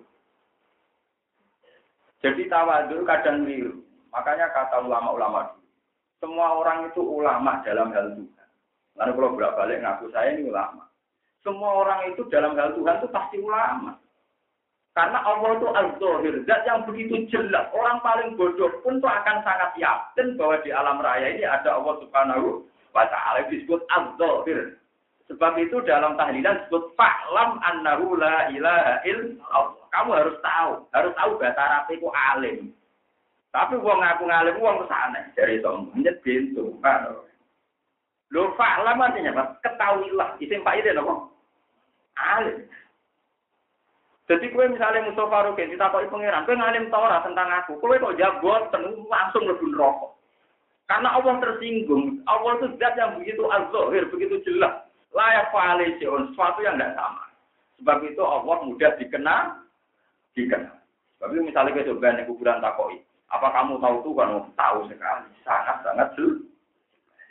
[2.23, 3.83] Jadi tawaduk kadang keliru.
[4.15, 5.59] Makanya kata ulama-ulama
[6.21, 8.40] semua orang itu ulama dalam hal Tuhan.
[8.99, 10.91] Lalu kalau berak balik ngaku saya ini ulama.
[11.41, 13.97] Semua orang itu dalam hal Tuhan itu pasti ulama.
[14.91, 17.71] Karena Allah itu al-zahir, zat yang begitu jelas.
[17.71, 21.95] Orang paling bodoh pun tuh akan sangat yakin bahwa di alam raya ini ada Allah
[22.03, 24.77] subhanahu wa ta'ala disebut al-zahir.
[25.31, 29.79] Sebab itu dalam tahlilan disebut fa'lam annahu la ilaha illallah.
[29.95, 32.59] Kamu harus tahu, harus tahu bahasa Arab itu alim.
[33.55, 36.79] Tapi wong ngaku ngalim wong ke sana dari sombong nyet pintu.
[38.31, 39.45] Lo fa'lam artinya apa?
[39.67, 40.39] Ketahuilah.
[40.39, 41.15] Isim itu apa?
[42.21, 42.59] Alim.
[44.31, 48.71] Jadi kue misalnya Mustafa Rukin ditakoki pangeran, kue ngalim Torah tentang aku, kue kok jawab
[48.71, 50.15] tenung langsung lebih rokok.
[50.87, 56.79] Karena Allah tersinggung, Allah itu zat yang begitu azhir, begitu jelas, layak koalisi, sesuatu yang
[56.79, 57.27] tidak sama.
[57.83, 59.67] Sebab itu Allah mudah dikenal,
[60.39, 60.79] dikenal.
[61.19, 63.03] Sebab itu misalnya kita coba kuburan takoi,
[63.35, 64.31] apa kamu tahu tuh kan?
[64.55, 66.50] Tahu sekali, sangat sangat jelas.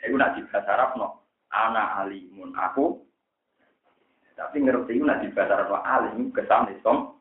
[0.00, 1.08] Itu nak bahasa Arab no,
[1.52, 3.04] anak alimun aku
[4.40, 7.20] tapi ngerti itu nanti bahasa Arab alim kesan som.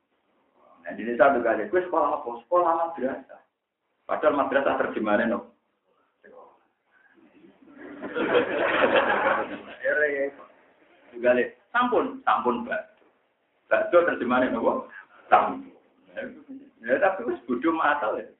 [0.88, 2.30] Nah di desa juga ada, gue sekolah apa?
[2.48, 3.42] Sekolah madrasah.
[4.08, 5.40] Padahal madrasah terjemahannya no.
[11.12, 12.96] Juga le, sampun, sampun mbak.
[13.68, 14.88] Bakso terjemahannya no,
[15.28, 15.76] sampun.
[16.80, 18.39] Ya tapi gue bodoh matal ya.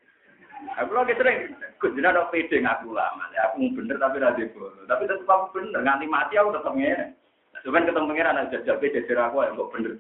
[0.60, 3.32] Aku lagi sering, gue jenak dok pede ngaku lama.
[3.52, 4.84] Aku bener tapi rada bodoh.
[4.88, 7.16] Tapi tetap aku bener, nganti mati aku tetap ngene.
[7.64, 9.94] Cuman ketemu pengiran ada jajal beda dari aku yang kok bener.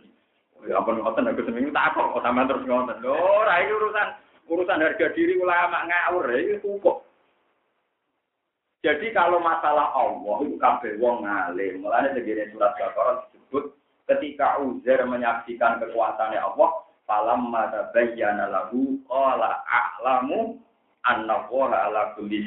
[0.67, 2.99] Ya ampun ngoten aku seminggu tak kok sama terus ngoten.
[2.99, 3.15] Lho,
[3.47, 4.07] iki urusan
[4.51, 7.07] urusan harga diri ulama ngawur ya itu kok.
[8.79, 11.83] Jadi kalau masalah Allah itu kabeh wong ngalim.
[11.83, 13.75] Mulane segini surat Baqarah disebut
[14.07, 16.69] ketika Uzair menyaksikan kekuatannya Allah,
[17.09, 20.61] falam mata bayyana lahu qala a'lamu
[21.09, 22.45] anna ala kulli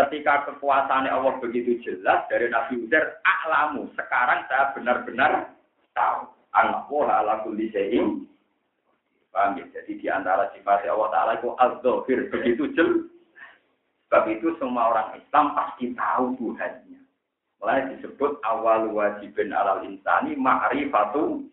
[0.00, 3.90] ketika kekuasaannya Allah begitu jelas dari Nabi Uzair, aklamu.
[3.98, 5.52] Sekarang saya benar-benar
[5.92, 6.30] tahu.
[6.56, 8.26] Anak Allah ala kulli syai'in.
[9.30, 9.64] Ya?
[9.70, 12.18] Jadi di antara sifat Allah Ta'ala itu al-zahir.
[12.32, 13.06] Begitu jelas.
[14.10, 16.98] Sebab itu semua orang Islam pasti tahu Tuhannya.
[17.62, 21.46] Mulai disebut awal wajibin alal insani ma'rifatu.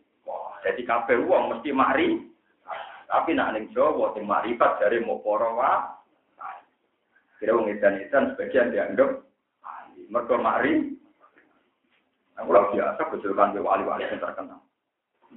[0.66, 2.24] Jadi kabeh wong mesti ma'rif.
[3.08, 5.54] Tapi nak ning Jawa sing ma'rifat dari mupara
[7.38, 9.22] Kira wong edan-edan sebagian dianggap.
[10.10, 10.98] Mereka mari.
[12.38, 14.62] Aku lagi biasa kecilkan ke wali-wali yang terkenal.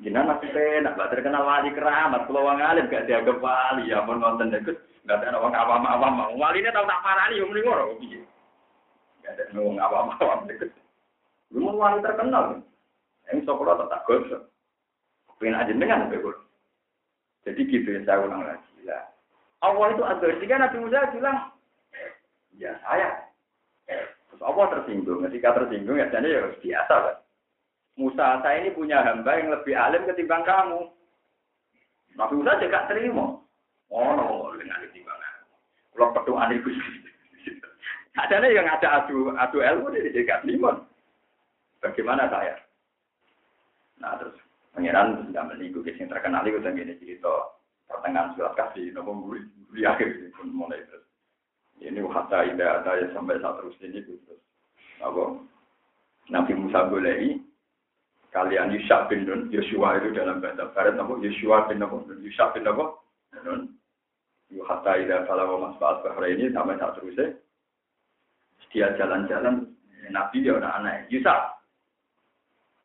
[0.04, 2.28] Jinan masih penak, gak terkenal wali keramat.
[2.28, 4.78] Kalau wong alim gak dianggap wali, ya pun nonton deket.
[5.08, 6.36] Gak ada orang awam-awam.
[6.36, 7.90] Wali ini tau tak parani, yang mending orang.
[9.24, 10.70] Gak ada orang awam-awam deket.
[11.50, 12.62] Lu mau wali terkenal.
[13.28, 14.42] Yang sekolah tetap gosok.
[15.40, 16.12] Pengen aja dengan
[17.48, 18.84] Jadi gitu ya saya ulang lagi.
[18.84, 19.08] Lah.
[19.64, 20.26] Allah itu ada.
[20.36, 21.38] Jika Nabi Musa bilang,
[22.60, 23.24] ya saya.
[23.88, 25.24] Terus Allah tersinggung.
[25.24, 27.16] Ketika tersinggung ya jadi ya biasa kan.
[27.96, 30.92] Musa saya ini punya hamba yang lebih alim ketimbang kamu.
[32.20, 33.40] Nabi Musa juga terima.
[33.90, 35.18] Oh, no, dengan ketimbang
[35.96, 36.70] Kalau berdoa itu
[38.20, 40.84] Ada yang ada adu adu ilmu di dekat limon.
[41.80, 42.60] Bagaimana saya?
[44.00, 44.36] Nah terus
[44.74, 47.58] pangeran sudah menipu yang terkenal itu dan gini cerita
[47.90, 49.34] pertengahan surat kasih nopo
[49.74, 51.06] di akhir pun mulai terus.
[51.80, 54.22] Ini hatta ida ada ya sampai saat terus ini terus.
[55.00, 55.40] Apa?
[56.30, 57.40] Nabi Musa boleh
[58.30, 61.12] kalian Yusuf bin Nun Yosua itu dalam bahasa Barat apa?
[61.18, 61.96] Yosua bin apa?
[62.22, 62.68] Yusuf bin
[63.42, 63.60] Nun.
[64.50, 67.38] Yu hatta ida kalau mas Faat Bahra ini sampai saat terusnya
[68.70, 69.66] dia jalan-jalan
[70.10, 71.42] Nabi dia anak anak Yusuf.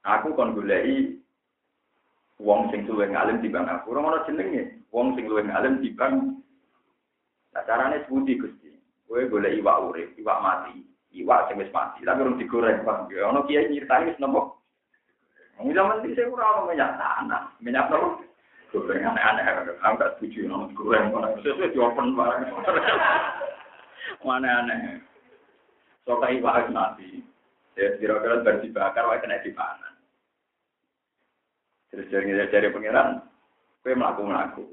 [0.06, 1.25] Aku kon goleki
[2.40, 3.96] wong sing luwih ngalim bang aku.
[3.96, 6.14] Ora ono jenenge wong sing luwih ngalim bang.
[7.56, 8.72] Nah, carane sebuti Gusti.
[9.08, 10.84] Kowe golek iwak urip, iwak mati,
[11.16, 13.08] iwak sing wis mati, tapi urung digoreng, Pak.
[13.16, 14.60] Ya ono kiai nyritani wis nopo.
[15.56, 18.28] Wong zaman iki ora ono minyak tanah, minyak nopo?
[18.76, 22.44] Goreng aneh-aneh, aku gak setuju ono goreng, sesuai di open barang.
[24.28, 25.00] Mana aneh.
[26.04, 27.24] Soka iwak mati.
[27.80, 29.95] Ya kira-kira bar dibakar wae kena dipanen.
[31.96, 32.12] Terus
[32.52, 33.24] dari pangeran,
[33.80, 34.64] kue melaku melaku.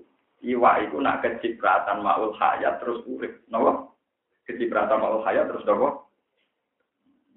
[0.42, 3.94] Iwa itu nak kecipratan maul hayat terus urip, nopo?
[4.42, 6.10] Kecipratan maul hayat terus nopo?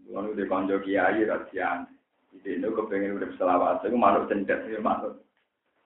[0.10, 1.86] Lalu di konjo kiai rasian.
[2.34, 3.86] Jadi itu kepengen urip selawat.
[3.86, 5.22] Itu manut cendet, ya manut.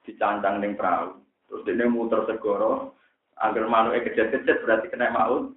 [0.08, 1.20] Dicancang neng perahu.
[1.52, 2.96] Terus dia muter segoro.
[3.36, 5.52] Agar manuk kejet-kejet berarti kena maul.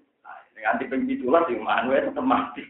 [0.59, 2.67] Nanti pengitulah sih manuk tetap mati.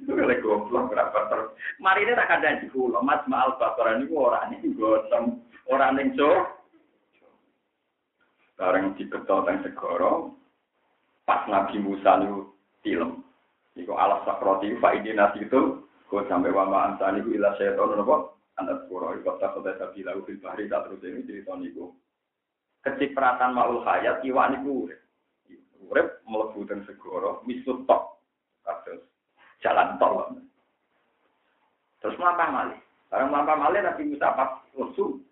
[0.00, 1.40] Itu kalau goblok berapa ter.
[1.76, 3.04] Mari ini tak ada di pulau.
[3.04, 6.40] Mas Maal Bakar ini orang ini gosong orang yang cok.
[8.56, 10.38] Sekarang di teng segoro.
[11.28, 12.50] Pas Nabi Musa itu
[12.80, 13.20] film.
[13.76, 15.84] Iku alas sakroti fa ini nasi itu.
[16.08, 18.36] Kau sampai wama ansani ku ilah syaitan nopo.
[18.60, 21.92] Anda pura iku tak kota sabila fil bahri tak terus ini cerita niku.
[22.84, 24.88] Kecipratan maul hayat iwak niku
[25.88, 26.20] urip.
[26.28, 28.20] Mlebu teng segoro misut tok.
[28.62, 29.11] Kados
[29.62, 30.28] jalan tol.
[32.02, 32.80] Terus melampah malih.
[33.08, 35.22] Barang melampah malih Nabi Musa pas usul.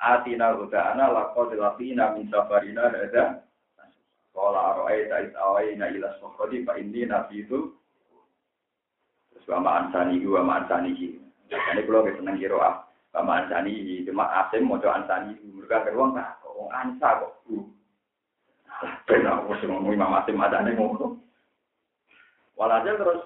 [0.00, 3.44] Atina huda'ana laqad laqina min safarina hada.
[4.32, 7.72] Qala ara'aita id awayna ila sokodi fa nabi itu.
[9.32, 10.92] Terus wa ma'ansani wa ma'ansani.
[11.50, 12.74] Ini kalau kita senang kira ah.
[13.16, 14.04] Wa ma'ansani.
[14.08, 15.36] Cuma asim mau ansani.
[15.40, 16.40] Mereka beruang tak.
[16.44, 17.32] Kok ansa kok.
[19.04, 21.20] Benar, aku ngomong Imam Asim ada nih ngomong.
[22.56, 23.20] Walhasil terus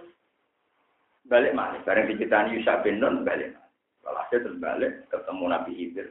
[1.35, 1.83] balik mana?
[1.83, 3.67] Bareng dicitani Yusuf bin Nun balik mana?
[4.07, 6.09] Walhasil terus balik ketemu Nabi Khidir.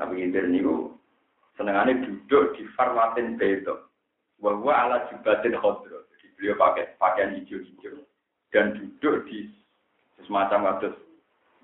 [0.00, 0.96] Nabi Khidir niku
[1.60, 3.84] senengannya duduk di farwatin beto.
[4.40, 6.08] Bahwa ala jubatin khodro.
[6.14, 8.06] Jadi beliau pakai pakaian hijau-hijau
[8.54, 9.50] dan duduk di
[10.24, 10.94] semacam kados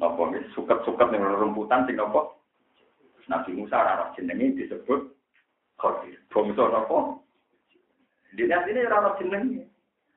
[0.02, 0.28] nopo
[0.58, 2.34] suket-suket ning rumputan sing nopo
[3.30, 5.00] Nabi Musa ora jenenge disebut
[5.80, 6.20] Khadir.
[6.28, 7.24] Nopo?
[8.36, 9.73] Di sini ora jenenge.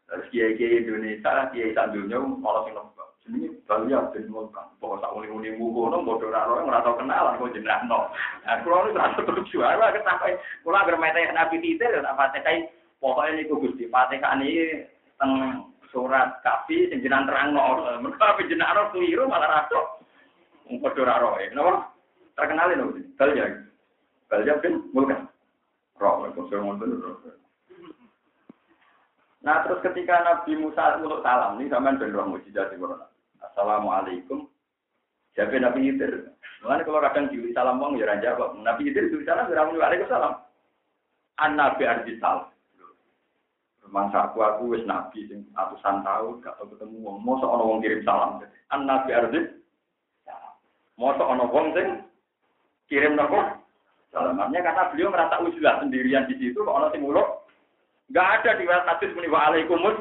[0.08, 3.08] Terus kiai kiai Indonesia, kiai sak dunia malah sing nembak.
[3.28, 4.72] Jenenge Balia bin Mulkan.
[4.80, 8.08] Pokok sak uni-uni mugo no bodoh ora ora ora tau kenal kok jenengno.
[8.48, 9.58] Nah, kula nu ora setuju.
[9.68, 12.72] Aku sampai agar mete Nabi Titir ya tak Fatihah
[13.04, 14.88] pokoke niku Gusti Fatihah niki
[15.20, 15.32] teng
[15.92, 18.00] surat kafi sing jenengan terangno.
[18.00, 20.08] Mergo apa jenengan keliru malah rasuk.
[20.72, 21.44] Wong padha ora roe.
[21.52, 21.92] Napa?
[22.40, 22.88] Terkenalin lho.
[23.20, 23.60] Balia.
[24.32, 25.28] Balia bin Mulkan.
[26.00, 27.44] Roh, kok sing ngono
[29.46, 33.06] Nah terus ketika Nabi Musa untuk salam, ini sama ben roh mujizat di Quran.
[33.42, 34.50] Assalamualaikum.
[35.38, 36.34] Siapa Nabi Khidir?
[36.66, 38.58] Mulane kalau kadang diuli salam wong ya jawab.
[38.58, 40.34] Nabi Khidir diuli salam ya ora muni waalaikumsalam.
[41.38, 42.50] An Nabi ardi salam.
[43.88, 47.24] Mangsa aku aku wis nabi sing atusan tahun gak tau ketemu wong.
[47.24, 48.44] Mosok ana wong kirim salam.
[48.68, 49.40] An Nabi ardi
[51.00, 51.88] Mosok ana wong sing
[52.92, 53.40] kirim nopo?
[54.12, 57.37] Salamannya karena beliau merasa usulah sendirian di situ kok ana sing muluk
[58.08, 59.98] Enggak ada di hadis muni wa alaikumus.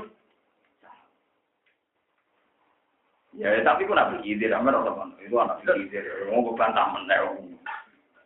[3.37, 5.13] Ya, tapi ku nabi khidir, amer teman.
[5.21, 6.05] Itu anak khidir.
[6.33, 7.21] Mau bantah meneh.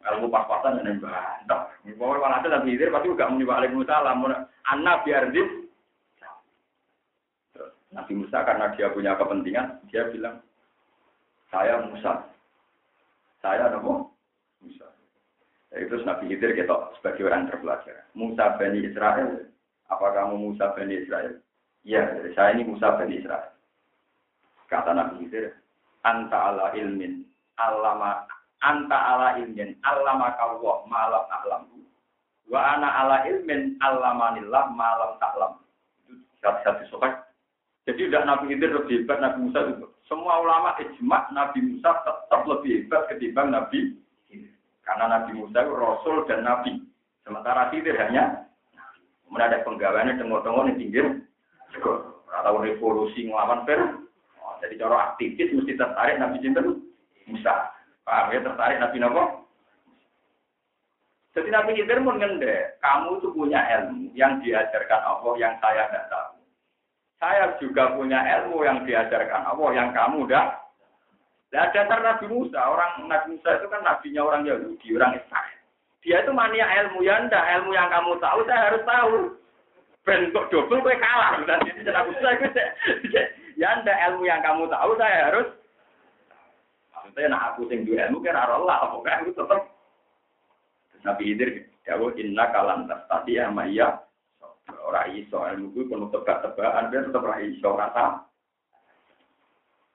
[0.00, 1.66] Kalau pas-pasan yang bantah.
[1.98, 4.24] Mau kalau ada nabi khidir pasti juga muni wa alaikumussalam.
[4.70, 5.60] Anak biar di
[7.90, 10.38] Nabi Musa karena dia punya kepentingan, dia bilang,
[11.50, 12.22] saya Musa.
[13.42, 14.14] Saya nopo
[14.62, 14.86] Musa.
[15.74, 18.06] Itu Nabi Khidir kita sebagai orang terpelajar.
[18.14, 19.50] Musa Bani Israel
[19.90, 21.42] apa kamu Musa Bani Israel?
[21.82, 22.06] Ya,
[22.38, 23.50] saya ini Musa Bani Israel.
[24.70, 25.58] Kata Nabi Khidir,
[26.06, 27.26] anta ala ilmin,
[27.58, 28.22] alama,
[28.62, 31.66] anta ala ilmin, alama kawwah malam alam.
[32.46, 35.58] Wa ana ala ilmin, alamanillah malam taklam.
[36.06, 37.14] Itu satu-satu sokat.
[37.90, 39.86] Jadi udah Nabi Khidir lebih hebat, Nabi Musa itu.
[40.06, 43.94] Semua ulama ijma Nabi Musa tetap lebih hebat ketimbang Nabi
[44.82, 46.82] Karena Nabi Musa itu Rasul dan Nabi.
[47.22, 48.49] Sementara Khidir hanya
[49.30, 51.06] Kemudian ada penggawaannya tengok-tengok di pinggir
[52.34, 53.78] atau revolusi ngelawan per.
[54.42, 56.82] Oh, jadi cara aktivis mesti tertarik Nabi Sinten
[57.30, 57.70] Musa.
[58.02, 59.46] Paham ya tertarik Nabi Nopo?
[61.30, 66.10] Jadi Nabi Khidir pun ngende, kamu itu punya ilmu yang diajarkan Allah yang saya tidak
[66.10, 66.42] tahu.
[67.22, 70.58] Saya juga punya ilmu yang diajarkan Allah yang kamu tidak.
[71.54, 75.59] Nah, dasar Nabi Musa, orang Nabi Musa itu kan nabinya orang Yahudi, orang Israel.
[76.00, 79.16] Dia itu mania ilmu ya ndak, ilmu yang kamu tahu saya harus tahu.
[80.08, 81.44] Ben kok double kowe kalah.
[81.44, 82.48] Ini cara saya
[83.60, 85.48] ya ndak ilmu yang kamu tahu saya harus
[86.88, 89.60] maksudnya nah aku sing duwe ilmu kira Allah, pokoknya aku tetap
[91.04, 91.50] Nabi Khidir
[91.84, 94.00] jauh inna kalan tadi ya maya
[94.80, 98.24] ora iso ilmu kuwi penuh tebak-tebakan ben tetep ora iso rasa.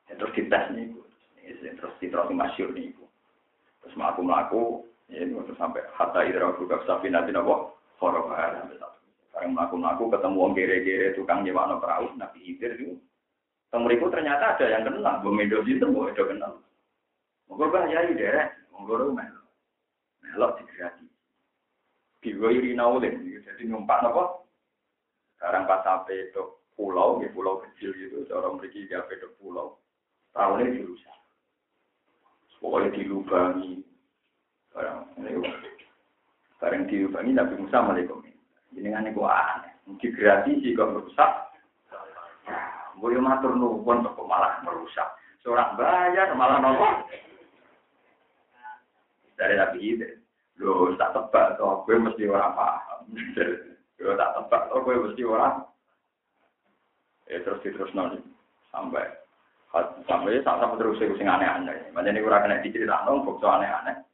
[0.06, 1.02] Terus dites niku.
[1.42, 3.10] Terus terus masyhur niku.
[3.82, 9.00] Terus mlaku-mlaku Ya, ini untuk sampai hatta idra buka sapi nanti nopo sampai satu.
[9.30, 12.98] Sekarang melaku-melaku ketemu orang gere-gere tukang nyewa perahu nabi hidir itu.
[13.70, 16.64] Temeriku ternyata ada yang kenal, bu medo itu bu medo kenal.
[17.52, 19.28] Monggo bahaya deh, monggo rumah.
[20.24, 21.06] Melok digerati.
[22.24, 24.48] Diwiri naulin, jadi numpak nopo.
[25.36, 26.42] Sekarang pas sampai ke
[26.74, 29.78] pulau, di pulau kecil gitu, orang pergi di ke pulau.
[30.32, 31.18] Tahunnya dirusak.
[32.64, 33.84] Pokoknya dilubangi,
[34.76, 35.40] Barang ini
[36.60, 38.20] barang diubangi Nabi Musa malaikum.
[38.76, 39.72] Ini kan itu aneh.
[40.04, 41.32] Digrati jika merusak.
[43.00, 45.16] Boleh matur nuwun kok malah merusak.
[45.40, 47.08] Seorang bayar malah nolong.
[49.40, 50.08] Dari Nabi itu.
[50.56, 53.12] Loh, tak tebak toh, gue mesti orang paham.
[54.00, 55.68] Gue tak tebak toh, gue mesti orang.
[57.28, 58.24] Ya terus terus nanti
[58.72, 59.04] sampai
[60.08, 61.92] sampai sampai terus sing aneh-aneh.
[61.92, 64.05] Macam ini kurang kena diceritakan, kok aneh-aneh.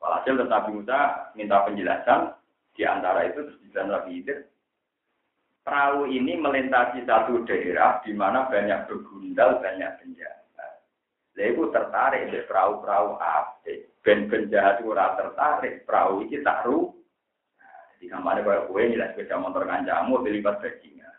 [0.00, 2.32] Walhasil Nabi Musa minta penjelasan
[2.72, 4.38] di antara itu terus dibilang Nabi Khidir.
[5.60, 10.40] Perahu ini melintasi satu daerah di mana banyak begundal, banyak penjahat.
[11.40, 13.72] Lalu tertarik di perahu-perahu apa?
[14.00, 16.96] Ben penjahat itu tertarik, perahu ini tak ru.
[18.00, 21.16] Di kamarnya kayak gue nilai sepeda motor kancamu dilibat bajingan.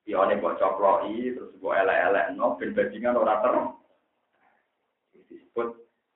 [0.00, 3.54] Spionnya buat coploi, terus buat elek-elek, no, ben bajingan orang ter.
[5.32, 5.68] Disebut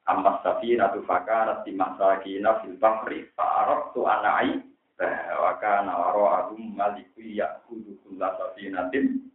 [0.04, 4.60] Amma safina tu fakarat di masakina fil bahri fa'arab tu anai
[5.00, 9.32] bahwa kana waro'ahum maliku ya'kudu kulla safinatin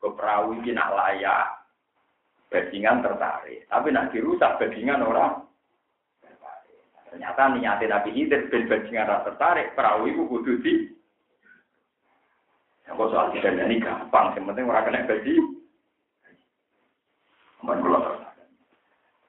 [0.00, 1.48] ke perahu ini nak layak.
[2.48, 3.64] Bajingan tertarik.
[3.68, 5.40] Tapi nak dirusak bajingan orang
[7.12, 10.88] ternyata niatnya Nabi Hidir ben bajingan tertarik perahu itu kudu di
[12.88, 15.34] yang soal tidak ini gampang yang penting orang kena gaji
[17.62, 17.78] Aman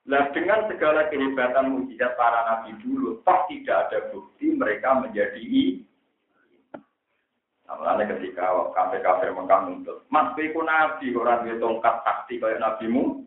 [0.04, 5.80] Nah dengan segala kehebatan mujizat para nabi dulu, toh tidak ada bukti mereka menjadi i.
[7.74, 13.26] Nah, ketika kafir kafir Mekah muncul, mas beku nabi orang dia tongkat sakti kayak nabimu.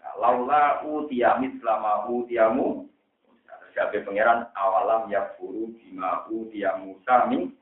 [0.00, 2.88] Nah, laula utiamit selama utiamu.
[3.76, 7.52] Siapa pangeran awalam ya furu bima utiya Musa min.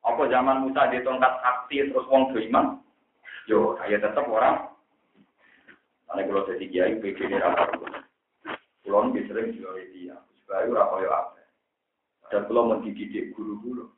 [0.00, 2.80] Apa zaman Musa dia tongkat sakti terus wong iman?
[3.44, 4.71] Yo, saya tetap orang
[6.12, 7.88] karena kalau jadi kiai, PG ini rapor.
[8.84, 10.12] Pulau ini sering juga dia.
[10.44, 11.40] Supaya rapor ya apa.
[12.28, 13.88] Dan pulau mau dididik guru-guru.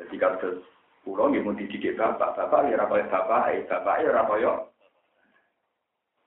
[0.00, 0.64] Jadi kalau
[1.04, 4.52] pulau ini mau dididik bapak, bapak ya rapor bapak, eh bapak ya rapor ya.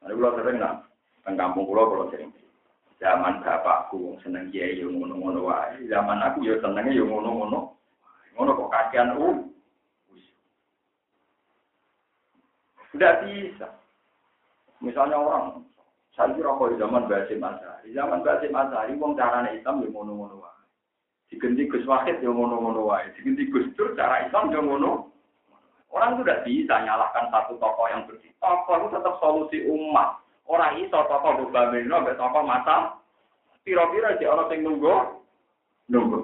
[0.05, 0.85] Nanti pulau sering nah,
[1.25, 2.29] kan kampung pulau pulau sering.
[3.01, 5.89] Zaman bapakku seneng kiai yang ngono-ngono wae.
[5.89, 7.73] Zaman aku ya senengnya yang ngono-ngono.
[8.37, 9.41] Ngono kok kasihan uh.
[12.93, 13.86] Tidak bisa.
[14.79, 15.65] Misalnya orang,
[16.13, 17.93] saya kira di zaman Basim Azhari.
[17.93, 20.63] Zaman Basim Azhari, wong caranya Islam ya ngono-ngono wae.
[21.29, 23.09] Digenti Gus Wahid ya ngono-ngono wae.
[23.17, 25.13] Digenti Gus Dur cara Islam ya ngono.
[25.93, 28.29] Orang itu tidak bisa nyalahkan satu tokoh yang bersih.
[28.43, 30.19] Tokoh itu tetap solusi umat.
[30.47, 32.97] Orang iso tokoh Bubamino, sampai tokoh mata.
[33.61, 34.95] Piro-piro di orang yang nunggu.
[35.91, 36.19] Nunggu.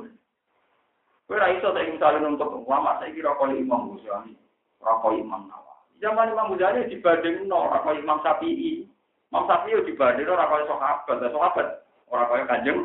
[1.24, 4.36] Kue ra iso saya misalnya untuk ulama, saya kira kalau Imam Ghazali,
[4.84, 5.73] rokok Imam Nawawi.
[6.02, 8.88] Zaman Imam Ghazali dibanding no orang Imam Syafi'i.
[9.30, 11.68] Imam Syafi'i dibanding orang kaya sahabat, sahabat
[12.10, 12.80] orang kaya kanjeng,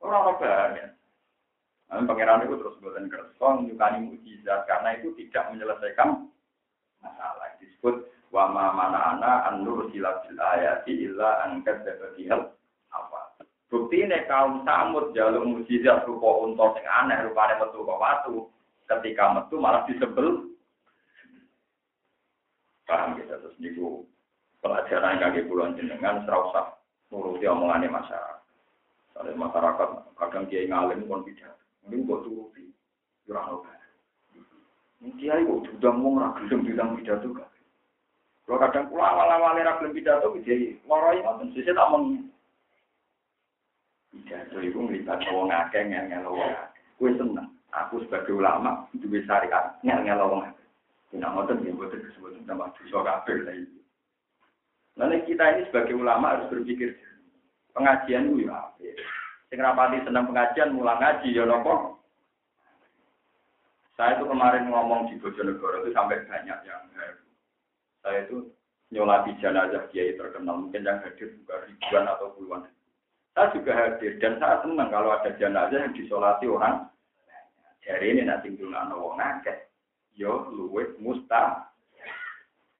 [0.00, 0.90] orang banyak.
[1.90, 6.30] Nah, pangeran itu terus buatan kerso menyukani mujizat karena itu tidak menyelesaikan
[7.02, 7.50] masalah.
[7.58, 12.14] Disebut wa ma mana ana an nur silatil ayati illa an kadzdzabal
[12.94, 13.20] apa.
[13.66, 18.02] Bukti ini kaum samud jaluk mujizat rupa unta sing aneh rupane metu kok.
[18.86, 20.49] Ketika metu malah disebel
[22.90, 24.02] Paham kita terus niku
[24.58, 26.74] pelajaran kaki pulau jenengan serasa
[27.14, 28.42] nuruti omongannya masyarakat.
[29.14, 29.88] Soalnya masyarakat
[30.18, 31.54] kadang dia ngalim pun tidak.
[31.86, 32.66] Ini buat turuti.
[33.30, 33.78] Kurang obat.
[35.22, 37.46] Dia itu sudah mau ngelem bilang pidato kan.
[38.50, 41.54] Kalau kadang pulau awal-awal ngelem pidato, dia ngorai ngoten.
[41.54, 42.02] Sisi tak mau
[44.10, 46.52] pidato itu melibatkan orang akeh ngel-ngel wong.
[46.98, 47.54] Gue seneng.
[47.70, 49.46] Aku sebagai ulama, itu bisa
[49.86, 50.42] ngel-ngel wong
[51.10, 53.42] tidak ngotot ya buat disebut nama dosa kafir.
[54.94, 56.94] Lalu kita ini sebagai ulama harus berpikir
[57.74, 58.58] pengajian itu ya
[59.50, 61.98] Sing rapati senang pengajian mulang ngaji ya nopo.
[63.98, 66.86] Saya itu kemarin ngomong di Bojonegoro itu sampai banyak yang.
[68.00, 68.48] Saya itu
[68.94, 72.64] nyolati jenazah kiai terkenal, mungkin yang hadir juga ribuan atau puluhan.
[73.36, 76.86] Saya juga hadir dan saya senang kalau ada jenazah yang disolati orang.
[77.84, 79.18] Jadi ini nanti dulu anak wong.
[80.20, 81.72] Yo luwes musta.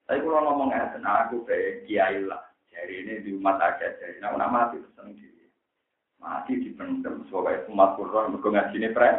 [0.05, 2.45] Tapi kalau ngomong ngeten, aku kayak kiai lah.
[2.69, 3.97] Jadi ini di umat akeh.
[3.97, 5.49] Jadi nah, nama mati seneng diri.
[6.21, 9.09] Mati dipendem sebagai umat Quran mergo ngajine pre.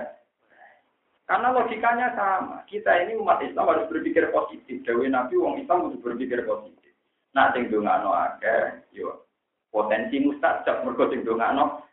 [1.26, 2.62] Karena logikanya sama.
[2.70, 4.86] Kita ini umat Islam harus berpikir positif.
[4.86, 6.94] Dewi Nabi, wong Islam harus berpikir positif.
[7.34, 9.26] Nah, sing dongano akeh, yo
[9.74, 11.90] potensi mustajab mergo sing dongano.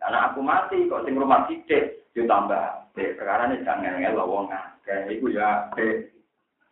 [0.00, 2.88] Karena aku mati kok sing rumah sithik yo tambah.
[2.96, 4.48] Perkara ini jangan ngel wong
[4.80, 5.20] akeh.
[5.20, 6.10] Iku ya dek.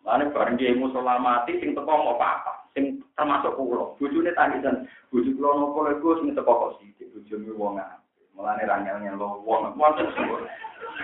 [0.03, 3.93] Mane bareng dia musola mati sing teko mau apa Sing termasuk kula.
[4.01, 7.13] Bojone tangisan, bojo kula nopo lho sing teko kok sithik.
[7.13, 8.01] Bojone wong akeh.
[8.33, 9.45] Mulane ra ngel wong.
[9.77, 9.93] Wong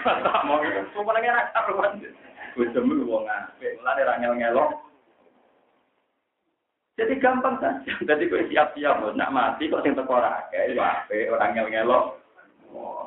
[0.04, 2.02] Tak mau itu, semuanya ra karuan.
[2.54, 4.64] Bojomu wong apik, mulane ra ngel-ngelo.
[6.94, 7.90] Jadi gampang saja.
[8.06, 11.98] Jadi kok siap-siap nak mati kok sing teko ora akeh, ya apik, ora ngel-ngelo.
[11.98, 12.04] Oh,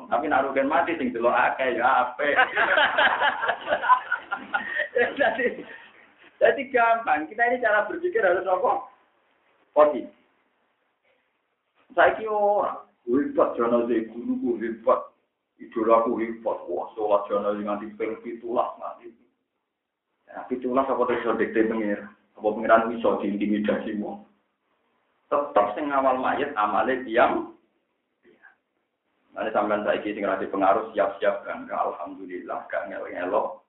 [0.08, 2.34] tapi nak rugen mati sing delok akeh ya apik.
[5.20, 5.46] jadi
[6.38, 7.28] jadi gampang.
[7.28, 8.88] Kita ini cara berpikir harus apa?
[9.76, 10.08] Positif.
[11.92, 12.78] Saya kira orang,
[13.10, 15.00] hebat jangan jadi guru, hebat
[15.58, 19.10] idola aku hebat, wah sholat jana nganti ping pitulas nganti.
[20.30, 22.06] Ya, pitulas apa terus dikte pengir,
[22.38, 24.22] apa pengiran bisa diintimidasi wong.
[25.28, 27.57] Tetap sing awal mayat amale diam.
[29.38, 33.62] Nanti sampean saya sing ngerti pengaruh siap-siap kan, alhamdulillah gak ngel-ngelo.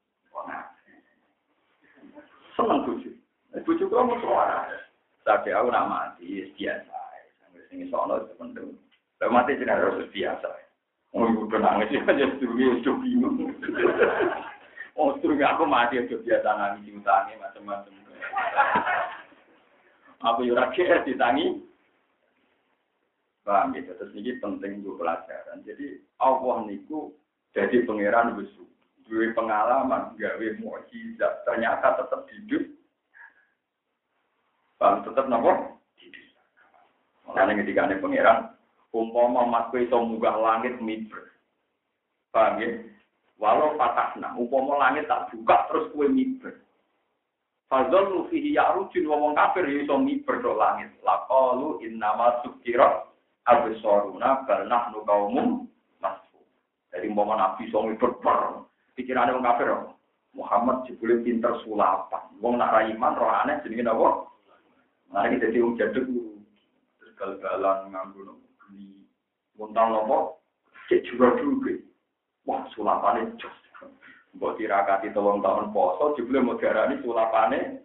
[2.57, 3.13] Seneng bujuk.
[3.69, 4.65] Bujuk kok mau suara.
[5.21, 6.97] Tapi aku nak mati biasa.
[7.69, 8.73] Sini sono itu penting.
[9.21, 10.49] Lalu mati tidak harus biasa.
[11.13, 13.37] Oh, ibu nangis ya, jadi sedurunge udah bingung.
[14.97, 17.93] Oh, sedurunge aku mati udah biasa nangis diutangi macam-macam.
[20.33, 21.68] Aku yura kira ditangi.
[23.49, 25.65] Paham gitu, terus ini penting untuk pelajaran.
[25.65, 27.17] Jadi Allah niku
[27.49, 28.61] jadi pangeran besu.
[29.09, 32.69] Dua pengalaman, gawe mukjizat, ternyata tetap hidup.
[34.77, 35.81] Paham, tetap nopo?
[37.25, 38.53] Makanya ketika ini pangeran,
[38.93, 41.33] umpama mas iso munggah langit miber.
[42.29, 42.69] Paham ya?
[43.41, 46.53] Walau patahna, umpama langit tak buka terus kowe miber.
[47.65, 50.93] Fazol lu fihi ya'rujun ngomong kafir ya iso miber langit.
[51.01, 53.08] Laqalu innama sukira
[53.49, 55.47] absoruna bal nahnu qaumum
[55.97, 56.39] masfu.
[56.93, 59.69] Jadi umpama nabi iso miber per pikirane wong kafir.
[60.37, 62.29] Muhammad jebule pinter sulapan.
[62.37, 64.29] Wong nak ra iman roh aneh jenenge napa?
[65.09, 66.05] Nah, kita jadi wong jaduk
[67.01, 68.37] terus gal-galan nganggo
[69.59, 70.39] Muntang nopo,
[70.87, 71.75] cek juga juga.
[72.47, 73.51] Wah, sulapane jos.
[74.39, 77.83] Mbok tirakati tolong tahun poso, jebule mau diarani sulapane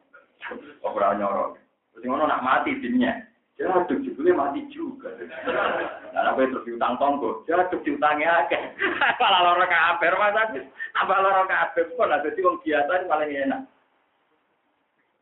[0.87, 1.59] ora nyorok.
[1.91, 3.27] Terus ngono nak mati dinnya.
[3.55, 5.15] Jatuh jebule mati juga.
[6.11, 7.47] Nah, apa terus diutang tonggo?
[7.47, 8.59] Jatuh diutangnya akeh.
[9.23, 10.67] Malah loro kabeh, Mas Agus.
[10.99, 13.63] Apa loro kabeh kok lah dadi wong biasa paling enak.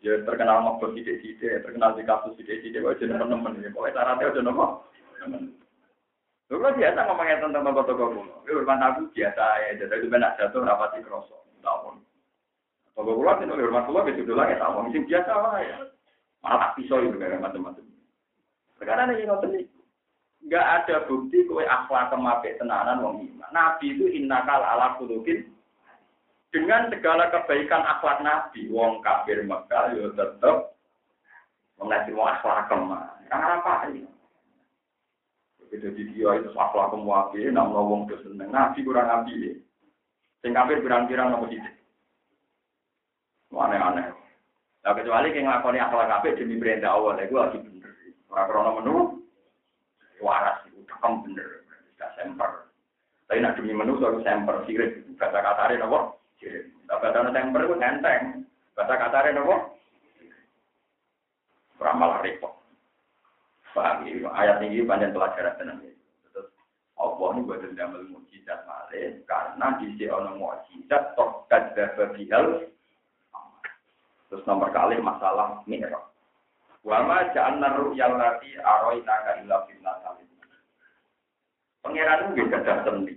[0.03, 3.63] Ya terkenal mau sidik-sidik, terkenal di kasus sidik-sidik, wajar teman-teman.
[3.71, 4.67] Pokoknya syaratnya aja nopo.
[6.51, 8.35] Lu kan biasa ngomongnya tentang toko-toko kuno.
[8.49, 11.47] Lu hormat aku biasa ya, jadi itu benar jatuh rapati kroso.
[11.63, 12.01] Tahun.
[12.97, 14.89] Toko kulo itu hormat kulo bisa dulu lagi tahun.
[14.89, 15.79] Mungkin biasa lah ya.
[16.43, 17.92] Malah tak pisau itu macam-macam.
[18.83, 19.67] Sekarang ini ngotot nih.
[20.51, 23.47] Gak ada bukti kue akhlak kemabe tenanan wong iman.
[23.55, 25.47] Nabi itu innakal ala kulukin.
[26.51, 30.75] Dengan segala kebaikan akhlak Nabi, wong kafir Mekah yo ya tetep
[31.79, 33.07] mengasih wong akhlak kemah.
[33.31, 34.03] Karena apa ini?
[35.73, 38.51] Jadi dia itu akhlak kemuafi, namun wong tuh seneng.
[38.51, 39.55] Nabi kurang nabi ya.
[40.43, 41.79] Sing kafir pirang-pirang nopo sithik.
[43.55, 44.11] Aneh-aneh.
[44.83, 47.72] Nah kecuali yang ngakoni akhlak kafir demi perintah Allah, itu lagi.
[48.33, 48.95] Orang krono menu,
[50.25, 52.51] waras itu tekam bener, tidak semper.
[53.29, 56.73] Tapi nak demi menu soal semper sirik, kata katare nopo sirik.
[56.89, 59.77] Tapi kata semper itu enteng, kata katare nopo.
[61.77, 62.57] Beramal repot.
[63.77, 64.29] Paham ya?
[64.37, 65.93] Ayat ini banyak pelajaran tenang ya.
[66.33, 66.49] Terus
[67.01, 71.49] Allah ini buat damel mujizat malih karena di ono mujizat tok
[72.17, 72.69] bihal.
[74.29, 76.12] Terus nomor kali masalah mihrab.
[76.83, 80.27] Wa ma ja'alna ru'yal lati araita illa fitnatan.
[81.83, 83.15] Pangeran itu gak sendi.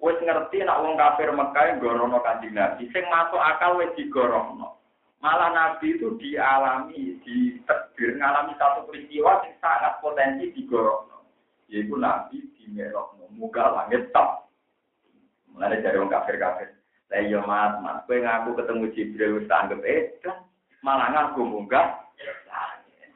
[0.00, 4.80] Wes ngerti nak wong kafir Mekah gorono kanjeng Nabi, sing masuk akal wis digorono.
[5.20, 7.60] Malah Nabi itu dialami, di
[8.00, 11.20] ngalami satu peristiwa yang sangat potensi digorokno.
[11.68, 14.48] Yaitu Nabi di Merokno muka langit top.
[15.52, 16.72] Mulane dari wong kafir-kafir.
[17.12, 20.46] Lah iya Mas, Mas, kowe ngaku ketemu Jibril wis anggap edan,
[20.80, 22.00] malah ngaku munggah.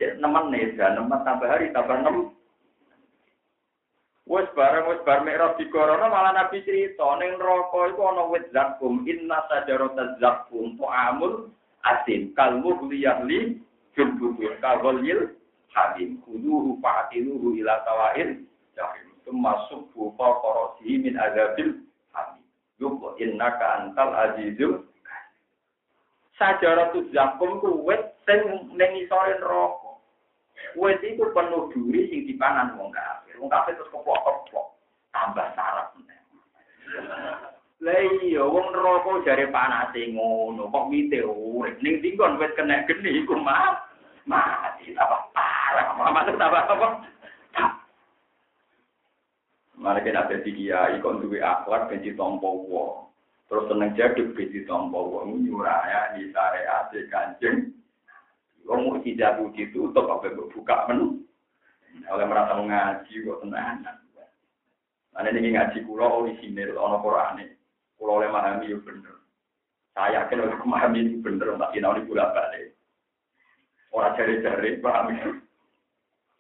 [0.01, 2.35] Nemen nih, nemen tambah hari tambah nem.
[4.25, 8.49] Wes bareng wes bar mikraj di corona malah Nabi cerita ning neraka iku ana wit
[8.57, 11.53] zakum inna sajarata zakum tu'amul
[11.85, 13.61] asin kal mughliyahli
[13.93, 15.29] fil butun ka ghalil
[15.77, 19.09] hadim kuduhu fa'tiluhu ila tawain jahim.
[19.29, 21.85] Termasuk buka korosi min azabil
[22.17, 22.45] hadim
[22.81, 24.89] yuk innaka antal azizul
[26.41, 28.41] sajaratu zakum ku wit sing
[28.77, 29.95] ning isore neraka
[30.75, 33.39] Wes itu penuh duri sing dipanan wong kafir.
[33.39, 34.75] Wong kafir terus keplok-keplok.
[35.15, 35.95] Tambah sarap.
[37.85, 43.23] Lah iya wong neraka jare panase ngono, kok wite urip ning tinggon wis kena geni
[43.23, 43.77] iku mah
[44.25, 46.89] mati apa parah, maksud apa apa.
[49.75, 53.11] Mari kita ada dia, ikon duwe akhlak ben ditompo wong.
[53.53, 57.75] Terus seneng jaduk ben ditompo wong nyuraya di syariat kanjeng
[58.65, 61.21] Wong tidak puji tutup apa buka menu.
[62.09, 64.05] Oleh merasa ngaji kok tenanan.
[65.15, 67.47] Mana ini ngaji kulo orisinil ono Quran
[67.95, 69.15] Kulo oleh memahami yo bener.
[69.95, 72.75] Saya yakin oleh memahami itu bener tak kena oleh gula balik.
[73.95, 75.31] Orang cari-cari paham itu.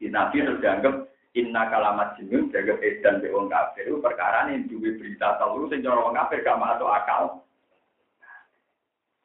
[0.02, 1.06] Di Nabi harus dianggap
[1.38, 6.02] inna kalamat jinun jaga edan be wong kafir perkara ini duwe berita tahu sing cara
[6.02, 7.46] wong kafir gak masuk akal.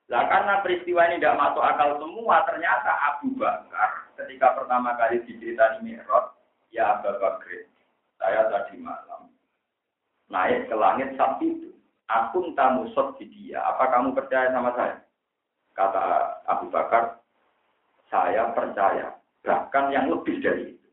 [0.10, 5.86] Nah karena peristiwa ini tidak masuk akal semua, ternyata Abu Bakar ketika pertama kali diceritani
[5.86, 6.34] Mi'raj,
[6.74, 7.70] ya Abu Bakar,
[8.18, 9.30] saya tadi malam
[10.34, 11.70] naik ke langit saat itu.
[12.10, 12.90] Aku tamu
[13.22, 13.62] di dia.
[13.62, 14.98] Apa kamu percaya sama saya?
[15.78, 16.06] Kata
[16.50, 17.22] Abu Bakar,
[18.10, 19.14] saya percaya.
[19.46, 20.90] Bahkan yang lebih dari itu.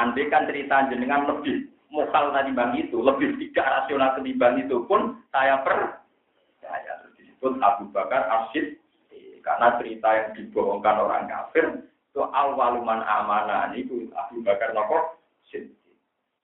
[0.00, 5.20] Andai kan cerita jenengan lebih mukal tadi bang itu, lebih tidak rasional ketimbang itu pun
[5.28, 6.05] saya percaya
[7.36, 8.80] disebut Abu Bakar Asyid
[9.44, 15.20] karena cerita yang dibohongkan orang kafir itu awaluman amanah itu Abu Bakar nopo
[15.52, 15.76] Siddiq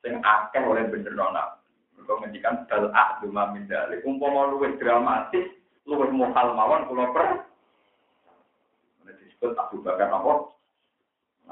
[0.04, 1.56] sing akeh oleh bener nona
[1.96, 5.48] mereka ngendikan dal ahdu min dalik umpama luwih dramatis
[5.88, 7.26] luwih muhal mawon kula per
[9.16, 10.52] disebut Abu Bakar nopo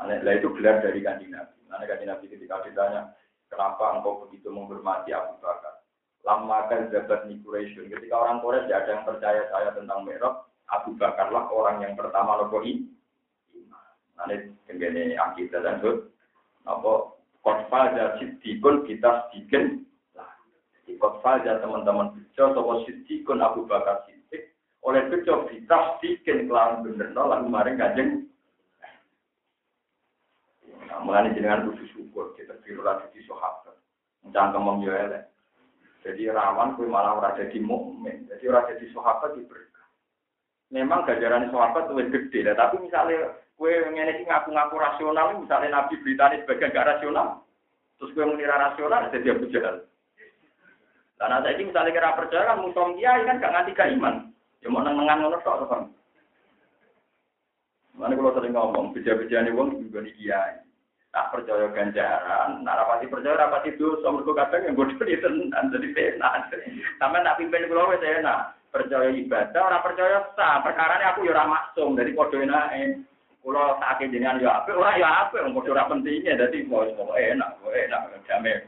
[0.01, 1.61] Nah, itu gelar dari kanjeng Nabi.
[1.69, 3.13] Nabi ketika ditanya,
[3.53, 5.80] kenapa engkau begitu menghormati Abu Bakar?
[6.25, 7.89] Lama kan jabat Quraisy.
[7.89, 10.37] Ketika orang Quraisy tidak ada yang percaya saya tentang Mi'raj,
[10.71, 13.85] Abu Bakar lah orang yang pertama nopo iman.
[14.21, 16.13] Nanti kembali akidah dan hud.
[16.69, 19.81] Nopo kotfal sidikun kita sedikit
[20.13, 20.31] lah.
[20.85, 24.53] Di kotfal teman-teman bejo sopo sidikun Abu Bakar sidik.
[24.85, 28.11] Oleh bejo kita sedikit kelawan bener no lalu kemarin kajeng.
[30.91, 33.79] Nah, mulai jenengan khusus syukur kita biru lagi di sahabat.
[34.21, 35.30] Mencangkem yo elek.
[36.01, 38.25] Jadi rawan kue malah ora jadi mukmin.
[38.29, 39.87] Jadi ora jadi sahabat berkah.
[40.73, 42.57] Memang gajaran sahabat itu gede, lah.
[42.57, 47.45] tapi misalnya kue ngene iki ngaku-ngaku rasional, misalnya Nabi beritanya sebagai gak rasional,
[48.01, 49.85] terus kue mengira rasional, jadi Abu Jahal.
[51.21, 54.15] Karena saya ini misalnya kira percaya kan mutom kiai kan gak nganti gak iman.
[54.65, 55.79] Ya mau neng-nengan ngono tok to,
[58.01, 60.70] Mana kalau sering ngomong, beja-beja nih wong juga kiai
[61.11, 65.89] tak percaya ganjaran, nak rapati percaya rapati itu, sama kadang yang bodoh di tenan jadi
[65.91, 66.55] penak.
[67.03, 70.63] Sampai nak pimpin pulau wes enak, percaya ibadah, orang percaya sah.
[70.63, 73.03] Perkara ini aku ya maksum, jadi podo enak.
[73.41, 77.59] Kulo sakit jenengan ya apa, orang ya yang bodoh ora pentingnya, jadi mau mau enak,
[77.59, 78.61] mau enak, jamin.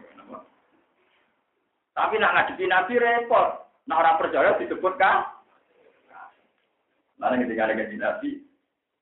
[1.92, 5.28] Tapi nak ngadepi nabi repot, nak orang percaya disebut kan?
[7.20, 8.40] Mana ketika ada nabi,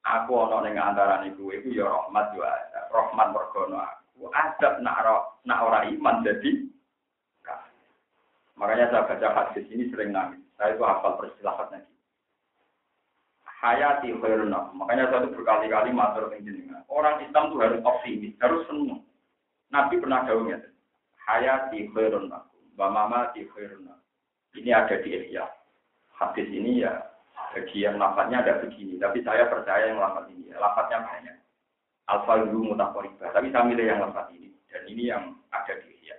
[0.05, 2.88] aku ono ning antara niku iku ya rahmat yo ada.
[2.92, 4.28] Rahmat mergono aku.
[4.32, 5.01] Adab nak
[5.48, 6.70] nak ora iman jadi
[8.61, 10.44] Makanya saya baca hadis ini sering nangis.
[10.61, 11.80] Saya itu hafal persilahatnya.
[13.40, 14.76] Hayati khairuna.
[14.76, 16.84] Makanya saya itu berkali-kali matur jenengan.
[16.92, 19.01] Orang Islam itu harus optimis, harus senang.
[19.72, 20.61] Nabi pernah jauhnya.
[21.24, 22.44] Hayati khairuna.
[22.76, 23.96] Bamama di khairuna.
[24.53, 25.48] Ini ada di Ihya.
[26.20, 27.01] Hadis ini ya
[27.51, 30.55] bagi yang lafadznya ada begini, tapi saya percaya yang lafadz ini.
[30.55, 31.36] Lafadznya banyak.
[32.07, 33.30] Alfa dulu mutakoribah.
[33.34, 34.55] Tapi saya milih yang lafadz ini.
[34.70, 36.16] Dan ini yang ada di Ihya.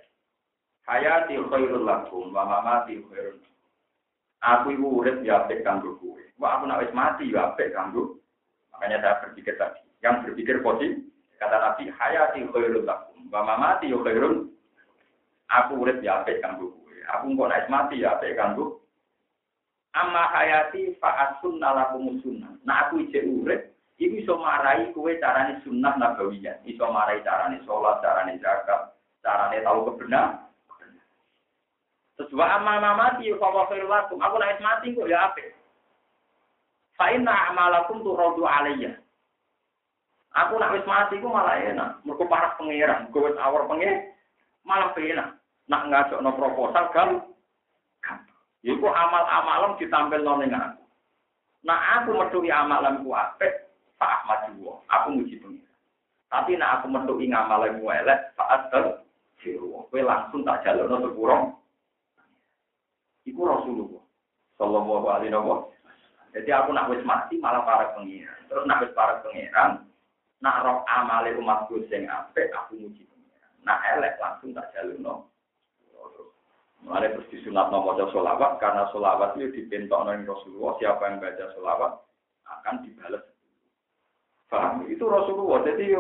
[0.91, 3.39] Hayati khairul lakum, wa mamati khairul
[4.41, 6.17] Aku ibu urip ya apik kanggo kowe.
[6.41, 8.17] Wah aku nak wis mati ya apik kanggo.
[8.73, 9.85] Makanya saya berpikir tadi.
[10.01, 11.05] Yang berpikir positif,
[11.37, 14.49] kata Nabi, hayati khairul lakum, wa mamati khairul.
[15.47, 16.95] Aku urip ya apik kanggo kowe.
[17.15, 18.81] Aku kok nak mati ya apik kanggo
[19.91, 22.55] Amma hayati fa'asun nalakum sunnah.
[22.63, 26.63] Nah aku ije urip, iku iso marai kowe carane sunnah nabawiyah.
[26.63, 30.49] Iso marai carane sholat, carane zakat, Carane tahu kebenar.
[32.17, 34.17] Terus wa amma mati fa wa lakum.
[34.21, 35.53] Aku nek mati kok ya apik.
[36.97, 38.97] Fa inna amalakum turadu alayya.
[40.31, 41.99] Aku nak wis mati ku malah enak.
[42.07, 44.13] Mergo parah pangeran, wis awor pengen
[44.63, 45.37] malah enak.
[45.69, 47.09] Nak ngajak no proposal kan.
[48.61, 50.83] Iku amal-amalan ditampil no ning aku.
[51.65, 54.53] Nah aku metuhi amalan ku apik, Pak Ahmad.
[54.89, 55.77] Aku muji pengiran.
[56.29, 59.01] Tapi nak aku metuhi ngamalan ku elek, saat ter
[59.41, 61.37] Kowe langsung tak jalono sepuro.
[63.25, 64.05] Iku Rasulullah.
[64.61, 65.73] Sallallahu alaihi wasallam.
[66.31, 68.37] Jadi aku nak wis mati malah para pengiran.
[68.45, 69.83] Terus nak wis para pengiran,
[70.39, 73.51] nak roh amale umatku sing apik aku muji pengiran.
[73.65, 75.30] Nak elek langsung tak jalono.
[76.81, 80.73] Mulai terus disunat nomor solawat karena solawat itu dipintok oleh Rasulullah.
[80.81, 81.91] Siapa yang baca solawat
[82.45, 83.23] akan dibalas.
[84.49, 84.89] Paham?
[84.89, 85.61] Itu Rasulullah.
[85.63, 85.93] Jadi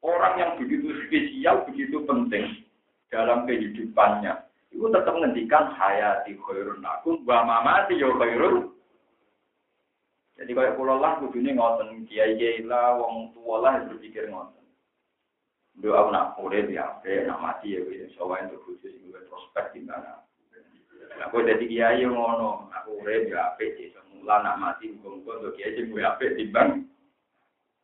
[0.00, 2.64] orang yang begitu spesial, begitu penting
[3.12, 4.40] dalam kehidupannya.
[4.72, 8.72] Itu tetap menghentikan hayati khairun aku, wa mamati yo khairun.
[10.40, 14.61] Jadi kayak pulau lah kudune ngoten kiai kiai lah, wong tua lah berpikir ngoten.
[15.80, 18.12] Doa nak urip ya, nak mati ya wis.
[18.18, 20.20] Sowan untuk khusus gue prospek di mana.
[21.28, 23.92] Aku jadi kiai ngono, aku urip ya apik sih
[24.22, 26.86] semula nak mati muga-muga untuk kiai gue apik timbang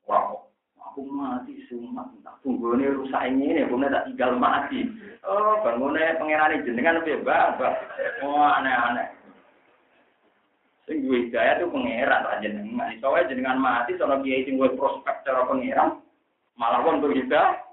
[0.09, 0.39] ora
[0.79, 4.89] aku mati sumat tak tunggu ini rusak ini ini punya tak tinggal mati.
[5.27, 7.75] Oh bangunnya pangeran jenengan lebih babak
[8.25, 9.11] oh aneh-aneh.
[10.89, 12.95] Sing gue gaya tuh pangeran tak jenengan.
[13.03, 16.01] Soalnya jenengan mati soalnya kiai sing gue prospek cara pangeran
[16.55, 17.68] malah pun tuh kita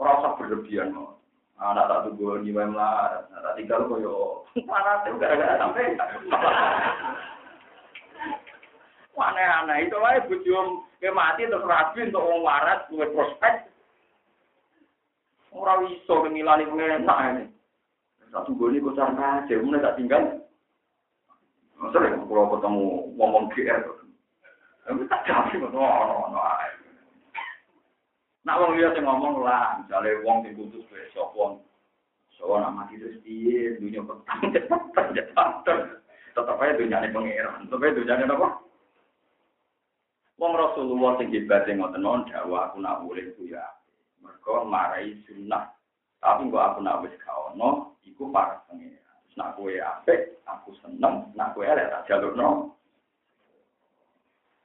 [0.00, 0.96] orang usah berlebihan
[1.60, 5.92] anak tak tunggu ni wae melarat tak tinggal koyo mana tuh gara-gara sampai.
[9.20, 13.68] Aneh-aneh itu wae bujum ke mati terus rabi untuk wong waras gue prospek.
[15.52, 17.44] Ora iso ngilani enak ini.
[18.32, 20.40] Satu goni kok cara aja tak tinggal.
[21.92, 22.84] Sering kalau ketemu
[23.20, 23.80] ngomong GR
[24.90, 26.40] tapi tak jadi no no no
[28.40, 31.60] Nak wong liya sing ngomong lah, misalnya wong sing putus besok wong
[32.40, 34.48] so nak mati terus piye, dunia petang
[35.14, 35.60] cepat
[36.32, 38.48] tetap aja dunia ini pangeran, tetap aja dunia ini apa?
[40.40, 43.60] Wong Rasulullah sing sing ngoten mawon dakwah aku nak boleh ku ya.
[44.24, 45.68] Mergo marai sunnah.
[46.20, 49.20] Tapi kok aku nak wis gak ono, iku para pangeran.
[49.36, 52.72] Nak kowe apik, aku seneng, nak kowe elek tak jalurno.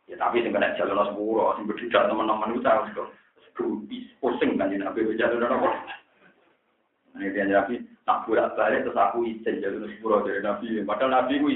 [0.07, 3.11] Ya tapi sing kena jalurno sepuro, sing bedak teman-teman itu harus kok
[3.55, 5.69] Budi, pusing kan Nabi jalur apa?
[7.15, 10.83] Ini dia Nabi, tak bolak balik terus aku izin jalur sepuro dari Nabi.
[10.83, 11.47] Padahal Nabi ku.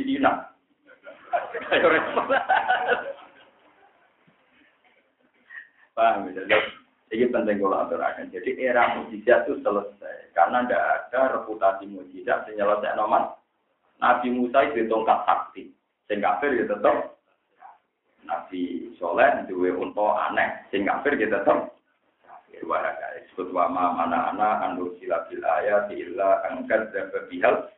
[1.70, 1.88] Ayo
[6.00, 6.48] Paham ya?
[6.48, 6.58] Jadi,
[7.12, 8.32] ini penting kalau aturakan.
[8.32, 10.32] Jadi era mujizat itu selesai.
[10.32, 13.36] Karena tidak ada reputasi mujizat yang selesai nomor.
[14.00, 15.76] Nabi Musa itu tongkat sakti.
[16.08, 17.20] Sing kafir ya tetap.
[18.24, 20.64] Nabi Soleh duwe unta aneh.
[20.72, 21.76] Sing kafir ya tetap.
[22.68, 27.72] Wahada disebut wama mana ana anur sila bil ayat illa angkat dan berbihal.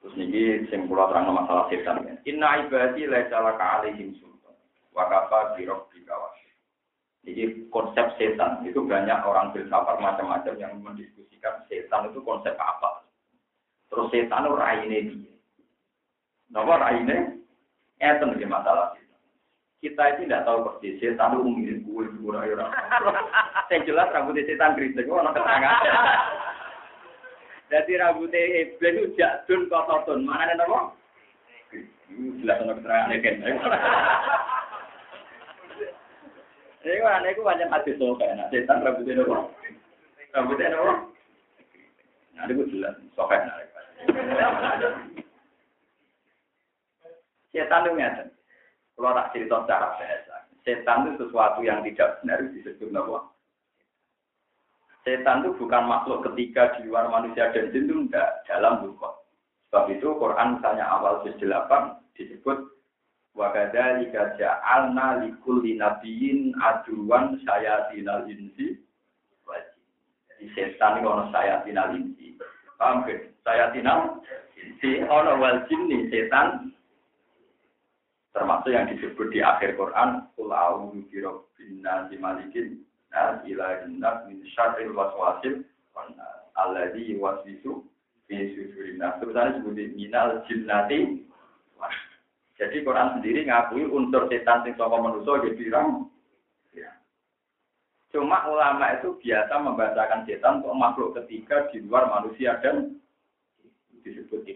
[0.00, 2.20] Terus ini sing kula terang masalah setan.
[2.28, 4.52] Inna ibadi laisa laka alaihim sultan.
[4.92, 6.34] Wa kafa bi rabbika
[7.24, 13.08] jadi konsep setan itu banyak orang filsafat macam-macam yang mendiskusikan setan itu konsep apa.
[13.88, 15.34] Terus setan itu raine dia.
[16.52, 17.40] Nomor raine,
[17.96, 18.92] itu menjadi masalah
[19.84, 20.16] kita.
[20.16, 22.72] Itu tidak tahu persis setan itu umir gue gue orang.
[23.68, 25.76] Saya jelas rambutnya setan kritik, gue orang ketangan.
[27.72, 30.24] Jadi rambutnya iblis itu jadun kototun.
[30.24, 30.96] Mana ada nomor?
[32.40, 33.34] Jelas orang keterangan kan.
[36.84, 38.36] Ini kan aneh, itu banyak hati sokai.
[38.36, 39.48] Nah, setan rambutnya nopo.
[40.36, 40.92] Rambutnya nopo.
[42.36, 42.96] Nah, itu jelas.
[43.16, 43.40] Sokai.
[47.54, 48.33] Setan itu ngeten.
[48.94, 50.34] Kalau tak cerita secara biasa.
[50.64, 53.34] Setan itu sesuatu yang tidak benar disebut nopo.
[55.04, 59.10] Setan itu bukan makhluk ketika di luar manusia dan jin itu enggak dalam buku.
[59.68, 61.36] Sebab itu Quran misalnya awal 8
[62.16, 62.58] disebut
[63.34, 68.78] Wa kadzalika ja'alna likulli nabiyyin aduwan sayatinal insi
[70.30, 72.38] Jadi setan itu ono sayatinal insi.
[72.78, 73.34] Paham ke?
[73.42, 74.22] Sayatinal
[74.54, 76.70] insi ono wal jinni setan
[78.34, 82.82] termasuk yang disebut di akhir Quran qul a'udzu bi rabbin nas malikin
[83.14, 85.62] nas ilahin nas min syarril waswasil
[86.58, 87.86] alladzi yuwaswisu
[88.26, 89.16] fi sudurin nas.
[89.22, 91.24] Sebenarnya disebut minal jinnati
[92.54, 96.06] jadi Quran sendiri ngakui unsur setan sing saka manusa ya pirang.
[96.70, 96.90] Ya.
[98.14, 103.02] Cuma ulama itu biasa membacakan setan untuk makhluk ketiga di luar manusia dan
[104.06, 104.46] disebut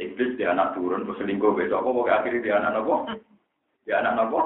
[0.00, 0.34] iblis.
[0.40, 2.94] Dia anak turun, terus selingkuh besok apa, pokoknya akhirnya dia anak apa?
[3.88, 4.40] Dia anak apa?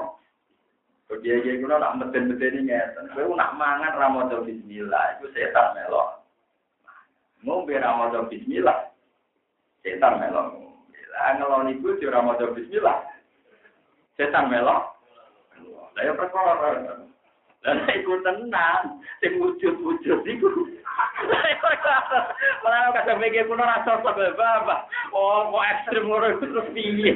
[1.05, 3.13] Terus dia dia guna nak meten-meten ini ngeten.
[3.13, 6.25] Kau nak mangan ramadhan bismillah, itu setan melok.
[7.45, 8.89] Ngombe ramadhan bismillah,
[9.85, 10.65] setan melok.
[11.13, 13.05] Lah ngeloni iku si ramadhan bismillah,
[14.17, 14.97] setan melok.
[15.93, 17.05] Saya perkara.
[17.65, 20.49] Dan iku tenang, sing wujud-wujud iku.
[22.61, 24.85] Malah kata mikir kuno rasa sebab apa?
[25.09, 27.13] Oh, kok ekstrim ngono iku terus piye?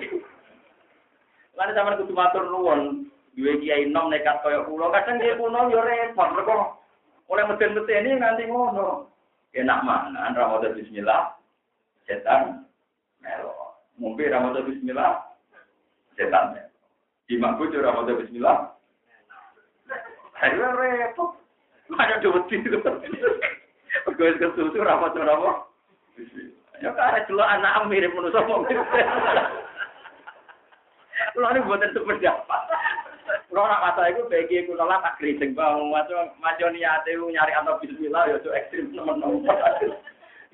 [1.54, 3.06] Lan sampeyan kudu matur nuwun.
[3.38, 6.82] Duwe kiai nom nekat kaya kula, kadang kiai kuno yo repot mergo
[7.30, 9.06] oleh meden-medeni nganti ngono.
[9.54, 11.38] Enak mangan Ramadan bismillah.
[12.10, 12.66] Setan
[13.22, 13.78] melo.
[14.02, 15.30] Mumpi Ramadan bismillah.
[16.18, 16.74] Setan melo.
[17.30, 18.79] Di makbu Ramadan bismillah.
[20.40, 21.36] Ayo repot.
[22.00, 22.80] Ada dua itu.
[24.06, 25.52] Pegawai kesusu rapat apa?
[26.80, 28.86] Ya karena dulu anak mirip manusia mau mirip.
[31.36, 32.58] Lo ini buatan seperti apa?
[33.52, 35.76] Lo nak masa itu bagi aku nolak tak kritik bang.
[35.92, 39.44] Macam macam niatnya nyari atau Bismillah ya itu ekstrim teman-teman.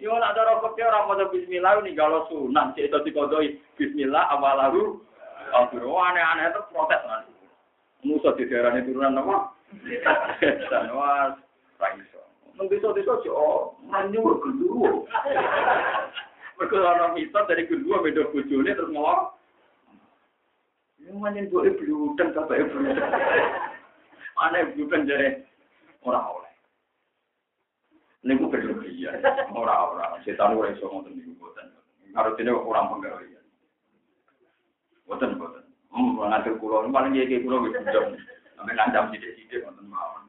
[0.02, 4.98] Yo nak rokok dia orang mau Bismillah ini kalau sunan cek itu dikodoi Bismillah awalahu.
[5.54, 7.34] Aduh aneh-aneh itu protes nanti.
[8.02, 9.55] Musa di daerah ini turunan apa?
[10.72, 11.36] Dan wah,
[11.82, 12.22] raiso.
[12.56, 15.04] Nang desa-desa sih oh, manyu gendruwo.
[16.56, 16.78] Mergo
[17.46, 19.36] dari gendruwo beda bojone terus ngomong.
[21.04, 23.12] Yang manyen gue bludeng kabeh bludeng.
[24.40, 25.46] Ana bludeng jare
[26.02, 26.54] ora oleh.
[28.26, 29.22] Niku berlebihan,
[29.54, 30.18] ora-ora.
[30.26, 31.70] Setan ora iso ngoten niku boten.
[32.10, 33.46] Dene orang penggawean.
[35.06, 35.62] Boten boten.
[35.94, 36.58] Hmm, ngatur
[36.90, 38.18] paling iki kula wis bujang.
[38.56, 40.26] Sampai ngancam sidik-sidik mawon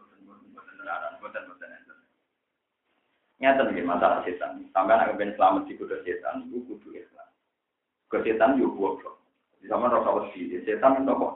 [3.87, 4.65] masalah setan.
[4.73, 6.81] Sampai anak selamat di kudu setan, kudu.
[8.09, 9.21] Ke setan goblok.
[9.61, 11.29] Di zaman rasa wedi, setan itu apa?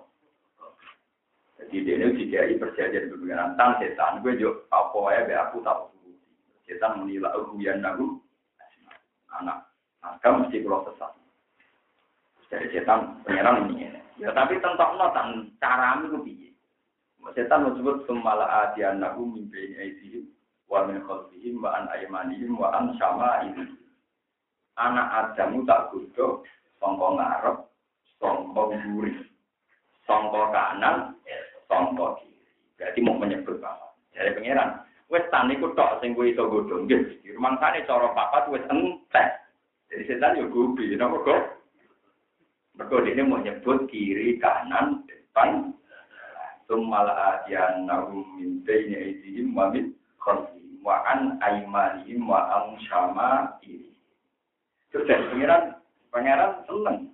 [1.60, 3.10] Jadi dia ini perjanjian
[3.78, 4.24] setan.
[4.24, 4.40] Gue
[4.72, 5.58] apa ya be aku.
[6.64, 8.18] Setan menilai nagu
[9.38, 9.68] anak.
[10.00, 11.12] Mesti sesat.
[12.48, 13.20] Dari setan.
[14.20, 16.49] Ya tapi tentang notan cara itu?
[17.30, 20.26] Setan menyebut semala adian nagu mimpi aidihim
[20.66, 23.76] wa min khalfihim wa an aymanihim wa an sama ini.
[24.80, 26.42] Anak Adamu tak gudo
[26.80, 27.56] songko ngarep,
[28.16, 29.18] songko gurih,
[30.08, 31.14] songko kanan,
[31.68, 32.48] songko kiri.
[32.80, 33.92] Berarti mau menyebut apa?
[34.16, 34.80] Dari pangeran.
[35.10, 37.20] Wes tan iku tok sing kowe iso godho nggih.
[37.20, 39.28] Di rumah cara papat wis entek.
[39.90, 41.42] Jadi setan yo gubi, napa kok?
[42.78, 45.74] Mergo ini mau nyebut kiri, kanan, depan,
[46.70, 49.90] Summal adiyan nahum min bayni aydihim wa min
[50.22, 53.90] khalfihim wa an aymanihim wa an syama ini.
[54.94, 55.74] Terus pangeran,
[56.14, 57.10] pangeran seneng.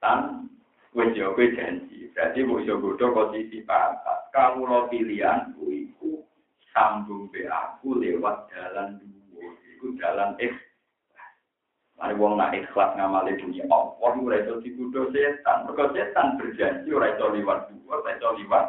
[0.00, 0.48] Dan
[0.96, 2.08] wis yo kowe janji.
[2.16, 4.32] Berarti mbok iso godho posisi papat.
[4.32, 6.24] Kamu lo pilihan iku
[6.72, 9.44] sambung be aku lewat jalan dua.
[9.76, 10.56] Iku jalan X.
[12.02, 15.70] Mari wong nak ikhlas ngamali dunia Allah, ora iso dikudo setan.
[15.70, 18.66] Mergo setan berjanji ora iso liwat dhuwur, ora iso liwat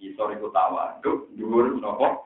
[0.00, 2.24] ngisor iku tawaduk, dhuwur napa?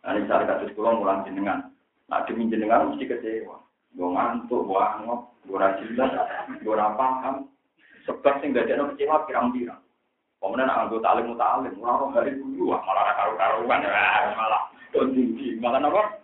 [0.00, 1.68] Nah, ini cara kasus kula mulang jenengan.
[2.08, 3.60] Nah, demi jenengan mesti kecewa.
[3.92, 6.10] Gue ngantuk, gue angop, gue jelas,
[6.56, 7.52] gue paham.
[8.08, 9.78] Sebab sing dadekno kecewa pirang-pirang.
[10.40, 13.84] Kemudian anggota alim mutalim, orang hari dulu, malah karu-karuan,
[14.34, 16.21] malah tinggi, malah apa?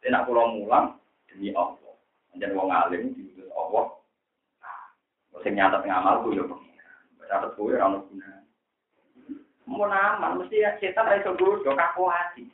[0.00, 0.96] Enak pulau mulang
[1.28, 1.92] demi Allah.
[2.38, 3.84] Jangan wong alim diutus Allah.
[4.62, 7.00] Nah, sing nyatet ngamal ku yo pengiran.
[7.20, 8.28] Nyatet kuwi ora ono guna.
[9.68, 12.44] Mau naman mesti setan ra iso godho kaku ati.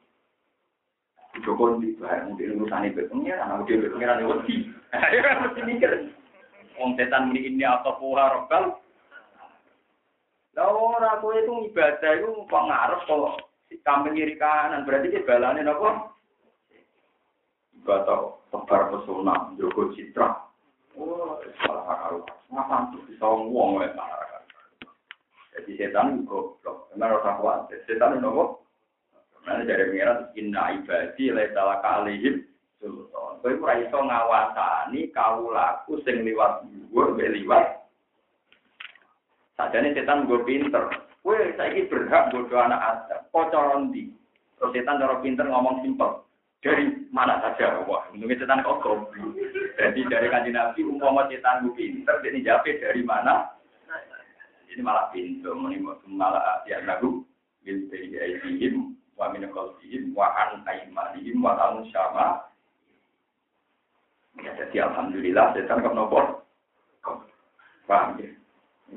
[1.44, 4.72] Joko di bae mungkin urusan itu pengiran, aku dhewe pengiran yo wedi.
[4.97, 5.92] Ayo mesti mikir.
[6.80, 8.80] Wong setan muni ini apa puha robbal.
[10.57, 13.44] Lah ora kowe itu ibadah itu pengaruh kok
[13.84, 16.16] kambing kiri kanan berarti ki balane napa?
[17.87, 20.47] Atau tebar pesona, jogo citra.
[20.97, 22.18] Oh, salah.
[22.51, 24.43] Ngapa tuh bisa ngomong ya masyarakat.
[25.57, 26.89] Jadi setan goblok.
[26.93, 27.78] Karena rasa khawatir.
[27.84, 28.51] Setan itu kok.
[29.45, 32.34] Karena dari pengiran inna ibadi laisa kalihim
[32.80, 33.32] sultan.
[33.43, 37.66] Kowe ora iso ngawasani kawulaku sing liwat dhuwur mbek liwat.
[39.59, 40.87] Sajane setan gue pinter.
[41.20, 43.22] Kowe saiki berhak bodoh anak Adam.
[43.30, 44.11] Kok cara ndi?
[44.57, 46.26] Terus setan cara pinter ngomong simpel
[46.66, 49.33] dari mana saja wah mungkin setan kok goblok
[49.81, 53.57] jadi dari kanji nabi umpama setan gue pinter jadi jawab dari mana
[54.77, 57.25] Ini malah pintu, ini malah ya lagu
[57.64, 62.45] bil bayyihim wa min qalbihim wa an aymanihim wa an syama.
[64.37, 66.45] Ya, jadi alhamdulillah setan kok nopo.
[67.89, 68.29] Paham ya?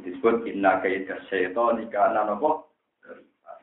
[0.03, 2.67] Disebut inna kaidah syaitan kana nopo.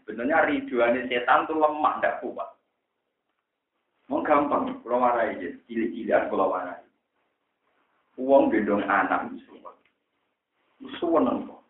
[0.08, 2.55] Sebenarnya riduannya setan itu lemah, tidak kuat.
[4.06, 6.78] Mau gampang, kalau warai aja, cilik-cilikan kalau warai.
[8.16, 9.74] Uang gendong anak itu semua.
[11.02, 11.60] Suwen kok.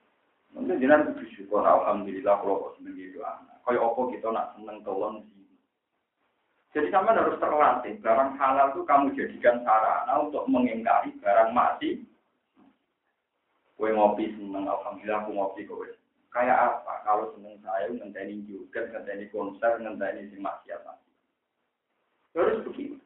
[0.52, 3.56] Mungkin jenengan kudu syukur alhamdulillah kalau kok seneng gitu anak.
[3.64, 5.48] Kayak apa kita nak seneng tolong sih.
[6.76, 7.96] Jadi sama harus terlatih.
[8.04, 12.04] Barang halal itu kamu jadikan sarana untuk mengingkari barang mati.
[13.80, 15.88] Kue ngopi seneng, alhamdulillah aku ngopi kowe.
[16.30, 17.00] Kayak apa?
[17.00, 20.84] Kalau seneng saya ngenteni juga, ngenteni konser, ngenteni si maksiat
[22.36, 23.00] Terus begini.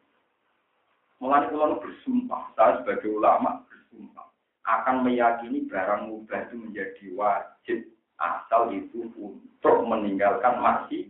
[1.23, 4.27] Mulai pulau bersumpah, saya sebagai ulama bersumpah
[4.67, 7.79] akan meyakini barang mubah itu menjadi wajib
[8.19, 11.09] asal itu untuk meninggalkan masih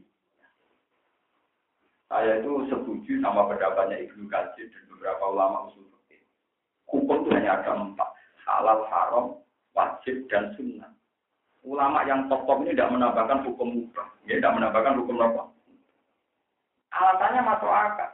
[2.10, 5.86] saya itu setuju sama pendapatnya Ibnu Katsir dan beberapa ulama usul.
[6.90, 8.10] Hukum itu hanya ada empat,
[8.42, 9.26] halal, haram,
[9.78, 10.90] wajib, dan sunnah.
[11.62, 15.42] Ulama yang top-top ini tidak menambahkan hukum mubah, ya, tidak menambahkan hukum apa.
[16.90, 18.10] Alasannya masuk akal.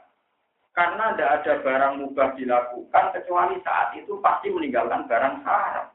[0.77, 5.89] Karena tidak ada barang mubah dilakukan kecuali saat itu pasti meninggalkan barang haram.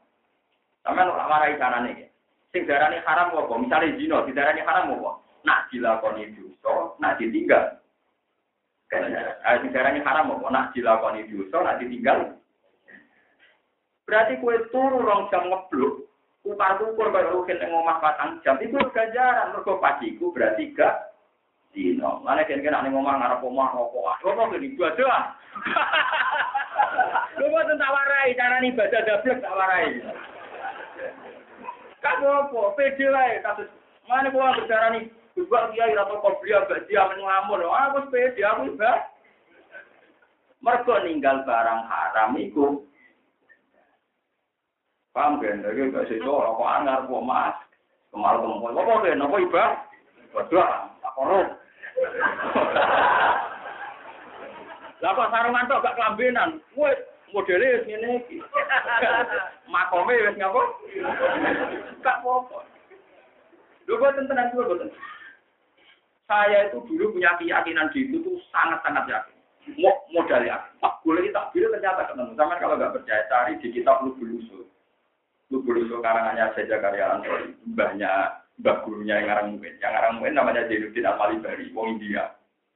[0.83, 2.11] Sama nak marai nih.
[2.51, 3.53] Sing darani haram apa?
[3.55, 5.11] Misalnya zina, didarani haram apa?
[5.47, 7.79] Nak dilakoni dosa, nak ditinggal.
[8.91, 10.47] Eh, sing darani haram apa?
[10.51, 12.35] Nak dilakoni dosa, nak ditinggal.
[14.03, 16.11] Berarti kue turu rong jam ngeblok,
[16.43, 21.12] upar ukur baru rukin yang ngomah patang jam, itu ganjaran, mergo paciku berarti gak
[21.73, 22.21] dino.
[22.21, 24.21] Mana kan kena nih ngomong ngarep omah rokok.
[24.21, 25.19] Rokok gini dua doa.
[27.41, 29.99] Lu mau tentang warai cara nih baca dablek tak warai.
[31.99, 32.59] Kamu apa?
[32.77, 33.69] Pede lah kasus.
[34.05, 37.65] Mana gua bicara nih juga kiai atau kau beli agak dia ngelamun.
[37.65, 39.09] Aku pede aku juga.
[40.63, 42.87] Mereka ninggal barang haram itu.
[45.11, 45.61] Paham kan?
[45.61, 47.57] Jadi gak sih rokok angar kok mas.
[48.13, 48.77] Kemal kemal.
[48.77, 49.25] Apa kan?
[49.25, 49.69] Apa ibah?
[50.33, 50.69] Waduh,
[51.01, 51.47] tak korup.
[55.03, 56.49] Lah kok sarungan tok gak kelambenan.
[56.79, 56.95] Wis
[57.35, 58.39] modele wis ngene iki.
[59.67, 60.61] Makome wis ngapa?
[61.99, 62.57] Gak apa-apa.
[63.83, 64.89] Lho boten tenan kula boten.
[66.23, 69.35] Saya itu dulu punya keyakinan di itu tuh sangat-sangat yakin.
[69.79, 70.59] Mau modal ya.
[70.79, 72.31] Pak boleh tak bilang ternyata ketemu.
[72.39, 74.63] Sama kalau nggak percaya cari di kitab Lubul Usul.
[75.51, 77.51] Lubul Usul karangannya saja karya Antoni.
[77.75, 79.73] Banyak mbak gurunya yang ngarang mungkin.
[79.81, 82.23] Yang ngarang mungkin namanya Jainuddin Al-Malibari, wong India.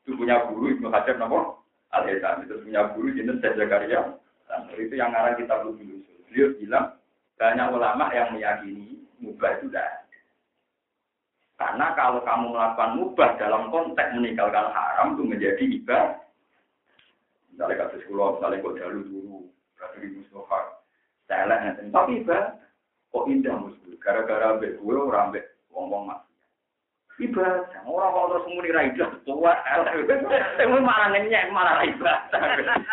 [0.01, 1.61] Itu punya guru Ibnu Hajar nopo
[1.93, 2.47] Al-Haitam.
[2.47, 4.01] Itu punya guru Zakaria.
[4.47, 6.17] Nah, itu yang ngarang kitab Lubul Usul.
[6.31, 6.85] Beliau bilang
[7.37, 10.07] banyak ulama yang meyakini mubah itu tidak
[11.57, 16.21] karena kalau kamu melakukan mubah dalam konteks meninggalkan haram itu menjadi ibadah.
[17.49, 19.37] Misalnya kasus kulo, misalnya kok jalur dulu,
[19.73, 20.59] berarti di Mustafa,
[21.25, 22.61] saya tapi ibadah.
[23.09, 26.21] Kok indah musuh, gara-gara ambek orang ambek ngomong mas.
[27.17, 29.53] Ibadah, orang kalau terus muni ra ibadah tua,
[30.53, 32.41] temu malah ngenyek malah ibadah.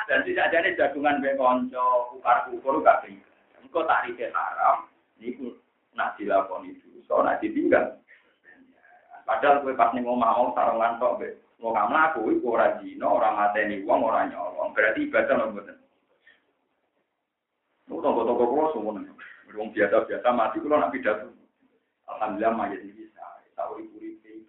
[0.09, 3.29] Dan tidak ada jagungan be konco, ukar ukur gak bisa.
[3.61, 4.89] Engko tak rike haram,
[5.21, 5.53] niku
[5.93, 8.01] nak dilakoni dosa, nak ditinggal.
[9.29, 11.29] Padahal kowe pas ning mau sarung lantok be
[11.61, 14.73] ngomong mlaku iku ora dina, ora mateni wong, ora nyolong.
[14.73, 15.77] Berarti ibadah lho mboten.
[17.93, 19.13] Lu toko-toko kulo semuanya.
[19.53, 21.29] Wong biasa-biasa mati kulo nak pidato.
[22.09, 23.25] Alhamdulillah mayat ini bisa.
[23.57, 24.45] Tahu ibu ibu.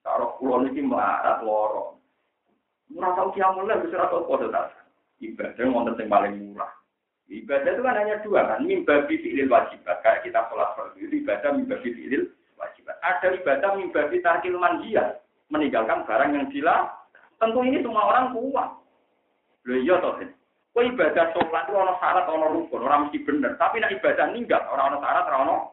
[0.00, 1.98] Taruh pulau ini melarat loro.
[2.88, 4.72] Murah tahu kia mulai bisa tahu kode tak.
[5.20, 6.72] Ibadah yang yang paling murah.
[7.28, 8.64] Ibadah itu kan hanya dua kan.
[8.64, 10.00] Mimba fi'il wajibat.
[10.00, 12.96] Kayak kita sholat fardu itu ibadah mimba fi'il wajibat.
[13.04, 15.20] Ada ibadah mimba tarkil manjiyah.
[15.52, 16.88] Meninggalkan barang yang gila.
[17.36, 18.68] Tentu ini semua orang kuat.
[19.68, 20.16] Loh iya toh.
[20.72, 23.52] Kau ibadah sholat itu orang syarat, orang rukun, orang mesti bener.
[23.58, 25.68] Tapi nak ibadah ninggal, orang orang syarat, orang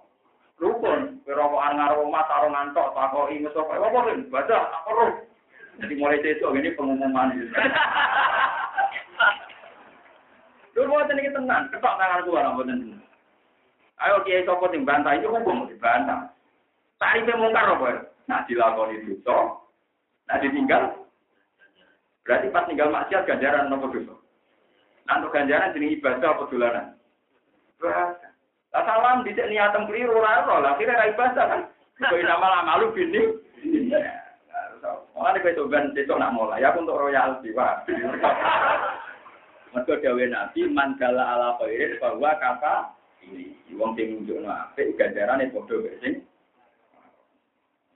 [0.60, 5.12] rukun rokokan ngaro omah karo ngantok takoki musofa apa kan baca apa roh
[5.84, 7.36] jadi mulai besok ini pengumuman
[10.76, 12.99] Lu mau tenang tenang, ketok tangan gua lah tenang.
[14.03, 16.36] Ayo kiai sopo sing bantah itu hukum dibantah.
[16.99, 18.12] Tarife mungkar apa?
[18.28, 19.56] Nah dilakoni dosa,
[20.28, 21.08] nah ditinggal.
[22.28, 24.20] Berarti pas tinggal maksiat ganjaran nopo dosa.
[25.08, 26.86] Nah ganjaran jenis ibadah apa dolanan?
[28.76, 31.61] Lah salam dicek niatem keliru ora lah kira ra ibadah kan.
[31.95, 33.23] Kok nama lama lu bini.
[35.15, 37.88] Mulane kowe coban besok nak mulai aku untuk royalti, Pak.
[39.71, 42.91] Mergo dawuh Nabi man ala khairin bahwa kata
[43.23, 45.67] ini wong sing nunjukno apik ganjarane mek
[46.03, 46.23] sing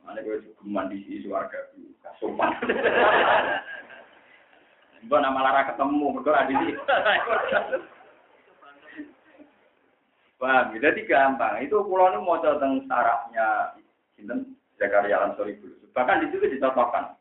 [0.03, 1.59] Mana gue cukup di sisi warga
[2.17, 2.55] sopan.
[5.05, 6.73] Mbak nama lara ketemu berdoa di sini.
[10.39, 11.59] Wah, jadi gampang.
[11.59, 13.75] Itu pulau ini mau tentang sarafnya
[14.15, 15.83] Sinten Zakaria Ansori dulu.
[15.91, 17.11] Bahkan di situ dicontohkan.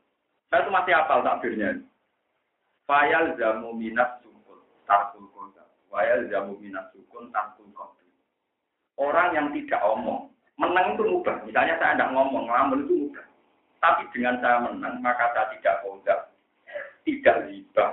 [0.48, 1.82] Saya itu masih hafal takbirnya.
[2.86, 5.66] Fayal jamu minat sukun tarkul kota.
[5.90, 8.06] Fayal jamu minat sukun tarkul kota.
[8.96, 11.36] Orang yang tidak omong, menang itu mudah.
[11.42, 13.26] Misalnya saya tidak ngomong, ngelamun itu mudah.
[13.78, 16.14] Tapi dengan saya menang, maka saya tidak kota,
[17.02, 17.86] tidak riba.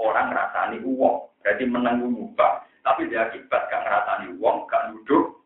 [0.00, 1.28] Orang rasani uang.
[1.44, 2.64] Jadi menang itu mudah.
[2.80, 5.36] Tapi dia akibat gak ngerasani uang, gak nuduh.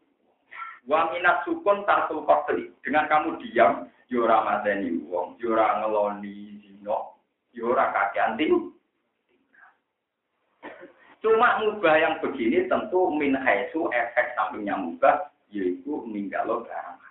[0.85, 2.69] Minat sukun tartul qatli.
[2.85, 7.19] Dengan kamu diam, yora ya mateni uang, yora ya ngeloni zino,
[7.57, 8.37] ya kakean
[11.25, 16.05] Cuma mubah yang begini tentu min haisu efek sampingnya mubah, yaitu
[16.45, 17.04] lo barang.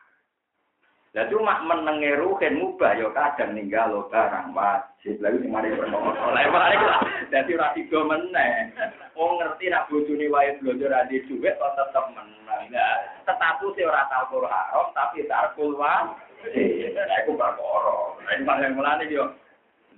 [1.14, 5.22] Lah cuma menenge ruhen mubah ya kadang lo barang wajib.
[5.22, 6.10] Lalu mari bermono.
[6.10, 7.06] Lah mari lah.
[7.30, 8.74] Dadi ora tiga meneh.
[9.14, 12.66] Wong ngerti nak bojone wae blonjo ra di dhuwit kok tetep menang.
[12.74, 12.98] Nah,
[13.30, 16.18] status ora tau haram tapi tarkul wa.
[16.50, 17.98] Lah iku perkara.
[18.18, 19.30] Lah paling mulane yo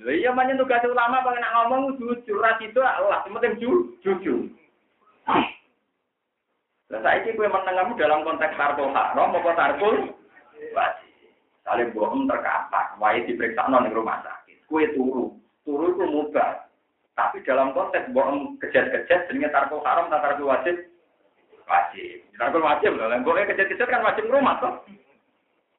[0.03, 4.51] Lha iya manyen tugas ulama pengen nak ngomong jujur ra itu Allah, penting ju, jujur.
[6.91, 9.95] Lah saiki kowe menengamu dalam konteks tarkul haram apa tarkul
[10.75, 11.04] wajib.
[11.65, 14.69] Saling bohong terkapar, wae diperiksa ning rumah sakit.
[14.69, 15.33] Kue turu,
[15.65, 16.69] turu itu mudah.
[17.17, 20.77] Tapi dalam konteks bohong kejat-kejat dengan tarkul haram tarkul wajib
[21.65, 22.21] wajib.
[22.37, 24.85] Tarkul wajib loh, bohong kejat-kejat kan wajib rumah toh.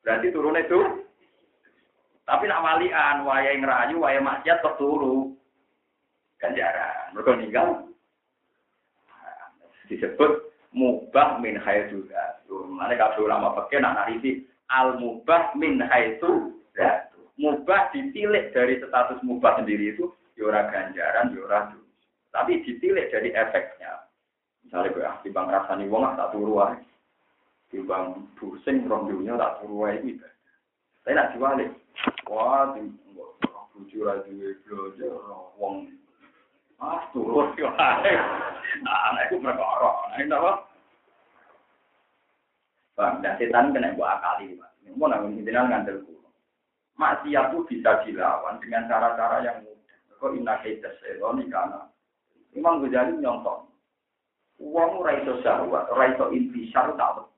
[0.03, 1.07] Berarti turun itu
[2.27, 5.31] tapi nak walian, waya ngerayu, waya maksiat kok turu.
[6.43, 7.15] Ganjaran.
[7.15, 7.67] Mereka meninggal.
[9.87, 12.43] Disebut mubah min juga.
[12.51, 16.57] Mana kalau ulama pakai nak narisi al mubah min haitsu
[17.37, 20.09] Mubah ditilik dari status mubah sendiri itu
[20.41, 21.77] yura ya ganjaran, yura ya
[22.33, 24.09] Tapi ditilik dari efeknya.
[24.65, 26.81] Misalnya gue ah, bang rasani wong tak turu wae.
[27.77, 28.05] bang
[28.41, 30.17] pusing rong dunia tak turu wae iki.
[31.05, 31.71] Saya nak diwalik.
[32.25, 32.89] Wah, di
[33.77, 35.09] bucu ra duwe blojo
[35.61, 35.93] wong.
[36.81, 38.13] Ah, turun yo ae.
[38.85, 39.93] Nah, iku perkara.
[40.21, 40.53] Nek apa?
[42.97, 44.73] Bang, dan setan kena buat akali, Pak.
[44.97, 46.33] Mau nanggung intinya ngandel kulo.
[46.97, 49.99] Maksiat itu bisa dilawan dengan cara-cara yang mudah.
[50.17, 51.85] Kok inna kaita seloni karena
[52.57, 53.69] Imam Ghazali nyontok.
[54.57, 57.29] Uang raiso syahwat, raiso intisar tak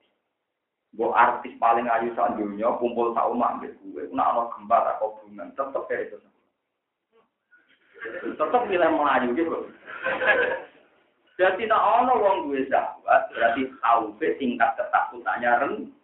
[0.95, 4.09] Bo artis paling ayu saat dunia kumpul sak omah ambek gue.
[4.15, 6.17] Nak ana gempa tak hubungan tetep kayak itu.
[8.39, 9.59] Tetep milih melayu gitu.
[11.39, 15.95] Jadi tak ono wong duwe sahabat, berarti khaufe tingkat ketakutannya rendah.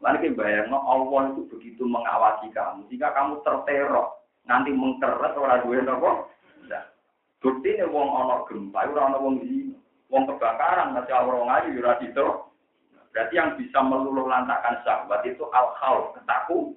[0.00, 6.32] Lalu bayang Allah itu begitu mengawasi kamu, jika kamu terteror, nanti mengkeret orang duwe nopo.
[7.40, 9.72] Bukti ini wong ono gempa, orang ono wong di,
[10.12, 12.26] wong kebakaran, masih orang aja ora itu.
[13.12, 16.76] Berarti yang bisa meluluh lantakan sahabat itu al khawf ketaku.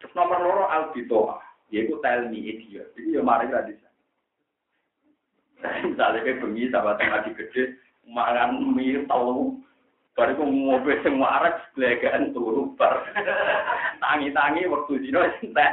[0.00, 2.96] Terus nomor loro al bitoah, yaitu me idiot.
[2.96, 3.91] Jadi ya mari sana.
[5.62, 7.62] Misalnya kayak bengi sahabat yang lagi gede,
[8.10, 9.62] makan mie telu,
[10.18, 13.06] baru aku mobil semua arah belagaan turu bar.
[14.02, 15.72] Tangi-tangi waktu dino entek.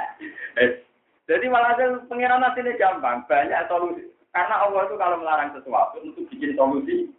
[1.29, 1.77] Jadi malah
[2.09, 4.09] pengiran ini gampang, banyak solusi.
[4.29, 7.09] Karena Allah itu kalau melarang sesuatu untuk bikin solusi,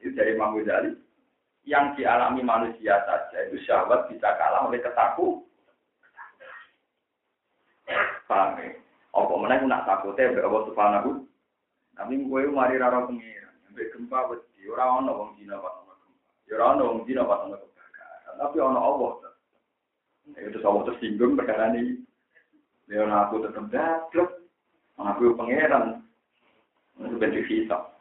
[0.00, 0.96] itu dari Imam Ghazali.
[1.66, 5.42] Yang dialami manusia saja itu syahwat bisa kalah oleh ketakut.
[8.30, 8.70] Paham ya?
[9.10, 11.26] Apa mana nak takutnya be Allah Subhanahu.
[11.96, 13.56] Tapi gue mari raro pengiran.
[13.72, 16.20] Be gempa wedi ora ono wong dina pas ono gempa.
[16.46, 18.34] Ya ora ono wong dina pas ono kebakaran.
[18.36, 19.12] Tapi ono Allah.
[20.36, 22.04] Itu sama tersinggung perkara ini.
[22.92, 24.28] Ya aku tetap dapat.
[24.96, 26.04] Aku pengiran.
[27.00, 27.96] Itu bentuk hisap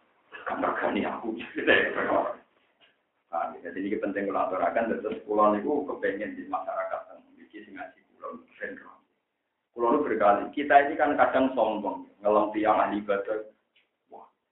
[0.45, 1.29] kamar aku.
[3.35, 7.99] Nah, jadi ini penting kalau aturakan, terus pulau itu kepengen di masyarakat yang memiliki ngaji
[8.15, 8.95] pulau sentral.
[9.75, 13.43] Pulau itu berkali, kita ini kan kadang sombong, ngelam tiang ahli ibadah.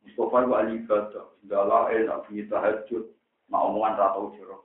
[0.04, 3.04] Mustafa itu ahli ibadah, segala enak bunyi tahajud,
[3.48, 4.62] mau omongan ratau jorok.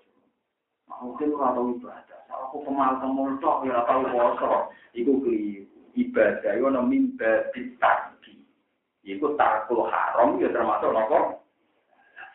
[0.91, 4.74] Mau mungkin ratau ibadah, salah aku pemal temul tok, ya ratau poso.
[4.99, 7.32] Iku keliru, ibadah itu namanya mimba
[9.09, 11.41] Iku tarkul haram ya termasuk nopo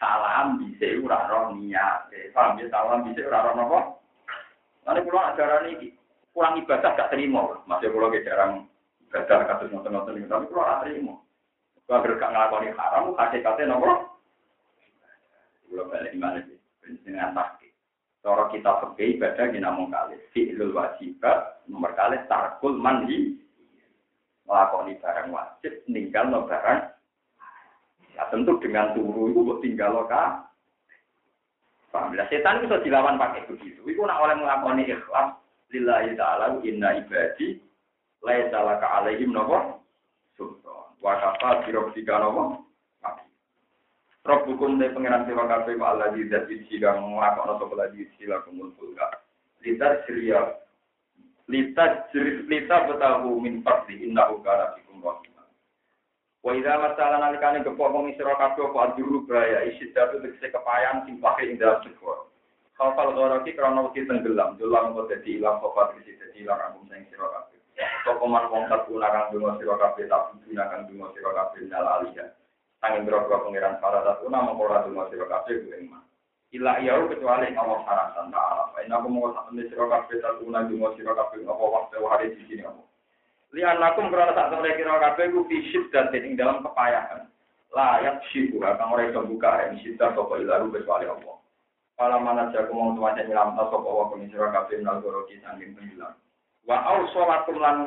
[0.02, 2.10] salam bisa ora roh niat.
[2.34, 3.80] Paham ya salam bisa ora roh nopo?
[4.84, 5.94] Nanti pulau ajaran ini
[6.34, 7.62] kurang ibadah gak terima.
[7.70, 8.66] Masih pulau jarang
[9.06, 11.14] ibadah kasus nonton-nonton tapi pulau gak terima.
[11.88, 13.92] Kalau gak ngelakoni haram, hakikatnya nopo
[15.68, 16.58] Kalau balik mana sih?
[17.04, 17.74] Dengan tahqiq.
[18.24, 20.16] Cara kita pakai ibadah di namun kali.
[20.32, 23.36] Fi'lul wajibat nomor kali tarkul mandi.
[24.48, 26.94] Melakoni barang wajib, ninggal no barang.
[28.14, 30.46] Ya tentu dengan turu itu buat tinggal lo kah?
[31.90, 32.14] Paham?
[32.14, 33.82] Lah setan bisa dilawan pakai begitu.
[33.86, 35.34] Itu nak oleh melakoni ikhlas
[35.74, 37.58] lillahi ta'ala inna ibadi
[38.22, 39.83] laisa laka alaihim napa
[41.04, 41.20] sultan.
[41.20, 42.64] Wa kafa bi rabbika napa?
[44.24, 48.08] Rob hukum dari pengiran sira kabeh wa Allah di zat siji kang nglakokno sapa lagi
[48.16, 49.20] sila kumul fulka.
[49.68, 50.64] Litar siria
[51.52, 55.36] litar jiris lita betahu min fadli innahu kana bikum rahim.
[56.40, 61.04] Wa idza masala nalikane gepok wong sira kabeh apa ajuru bahaya isi datu tegese kepayan
[61.04, 62.32] sing pakai ing dalam sekor.
[62.80, 67.53] Kafal goraki krana tenggelam, dolang kok dadi ilang tegese dadi ilang angkum sing sira kabeh.
[67.78, 72.30] Sapa man wong tak kang donga sira kabeh tak gunakan donga sira kabeh nal aliyah.
[72.84, 75.88] Tanging biro-biro pengiran para tatuna mengkora dungo siro kabeh gue.
[76.52, 78.76] Ila iya kecuali Allah sarang ta'ala.
[78.76, 82.68] Fa inna kumu sakmene siro kabeh tatuna dungo siro kabeh apa waktu hari di sini
[82.68, 82.84] apa.
[83.56, 87.24] Lian lakum karena saat temen kira kabeh ku fisik dan ing dalam kepayahan.
[87.72, 91.40] Layak syibu akan orang yang buka yang sita sopo ilaru kecuali Allah.
[91.96, 96.20] Kalau mana jago mau tuanya nyelam tak sopo kami siro kabeh nal goroki sangking penghilang.
[96.64, 97.78] Wa au sholatum lan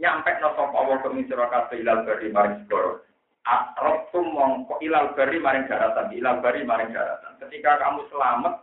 [0.00, 3.04] nyampe sopo Allah kami siro kabeh ilal beri maring segoro.
[3.42, 7.36] Akrobtum mongko ilal bari maring daratan, ilal bari maring daratan.
[7.42, 8.54] Ketika kamu selamat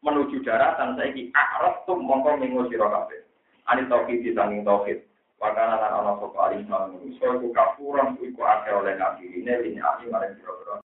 [0.00, 3.20] menuju daratan, saya ki akrobtum mongko minggu sira kabeh.
[3.68, 5.04] Ani tauhid disanging tauhid.
[5.36, 10.32] Wakana lan ana sapa alim nang iku kafuran iku akeh oleh nabi ini ini maring
[10.40, 10.80] sira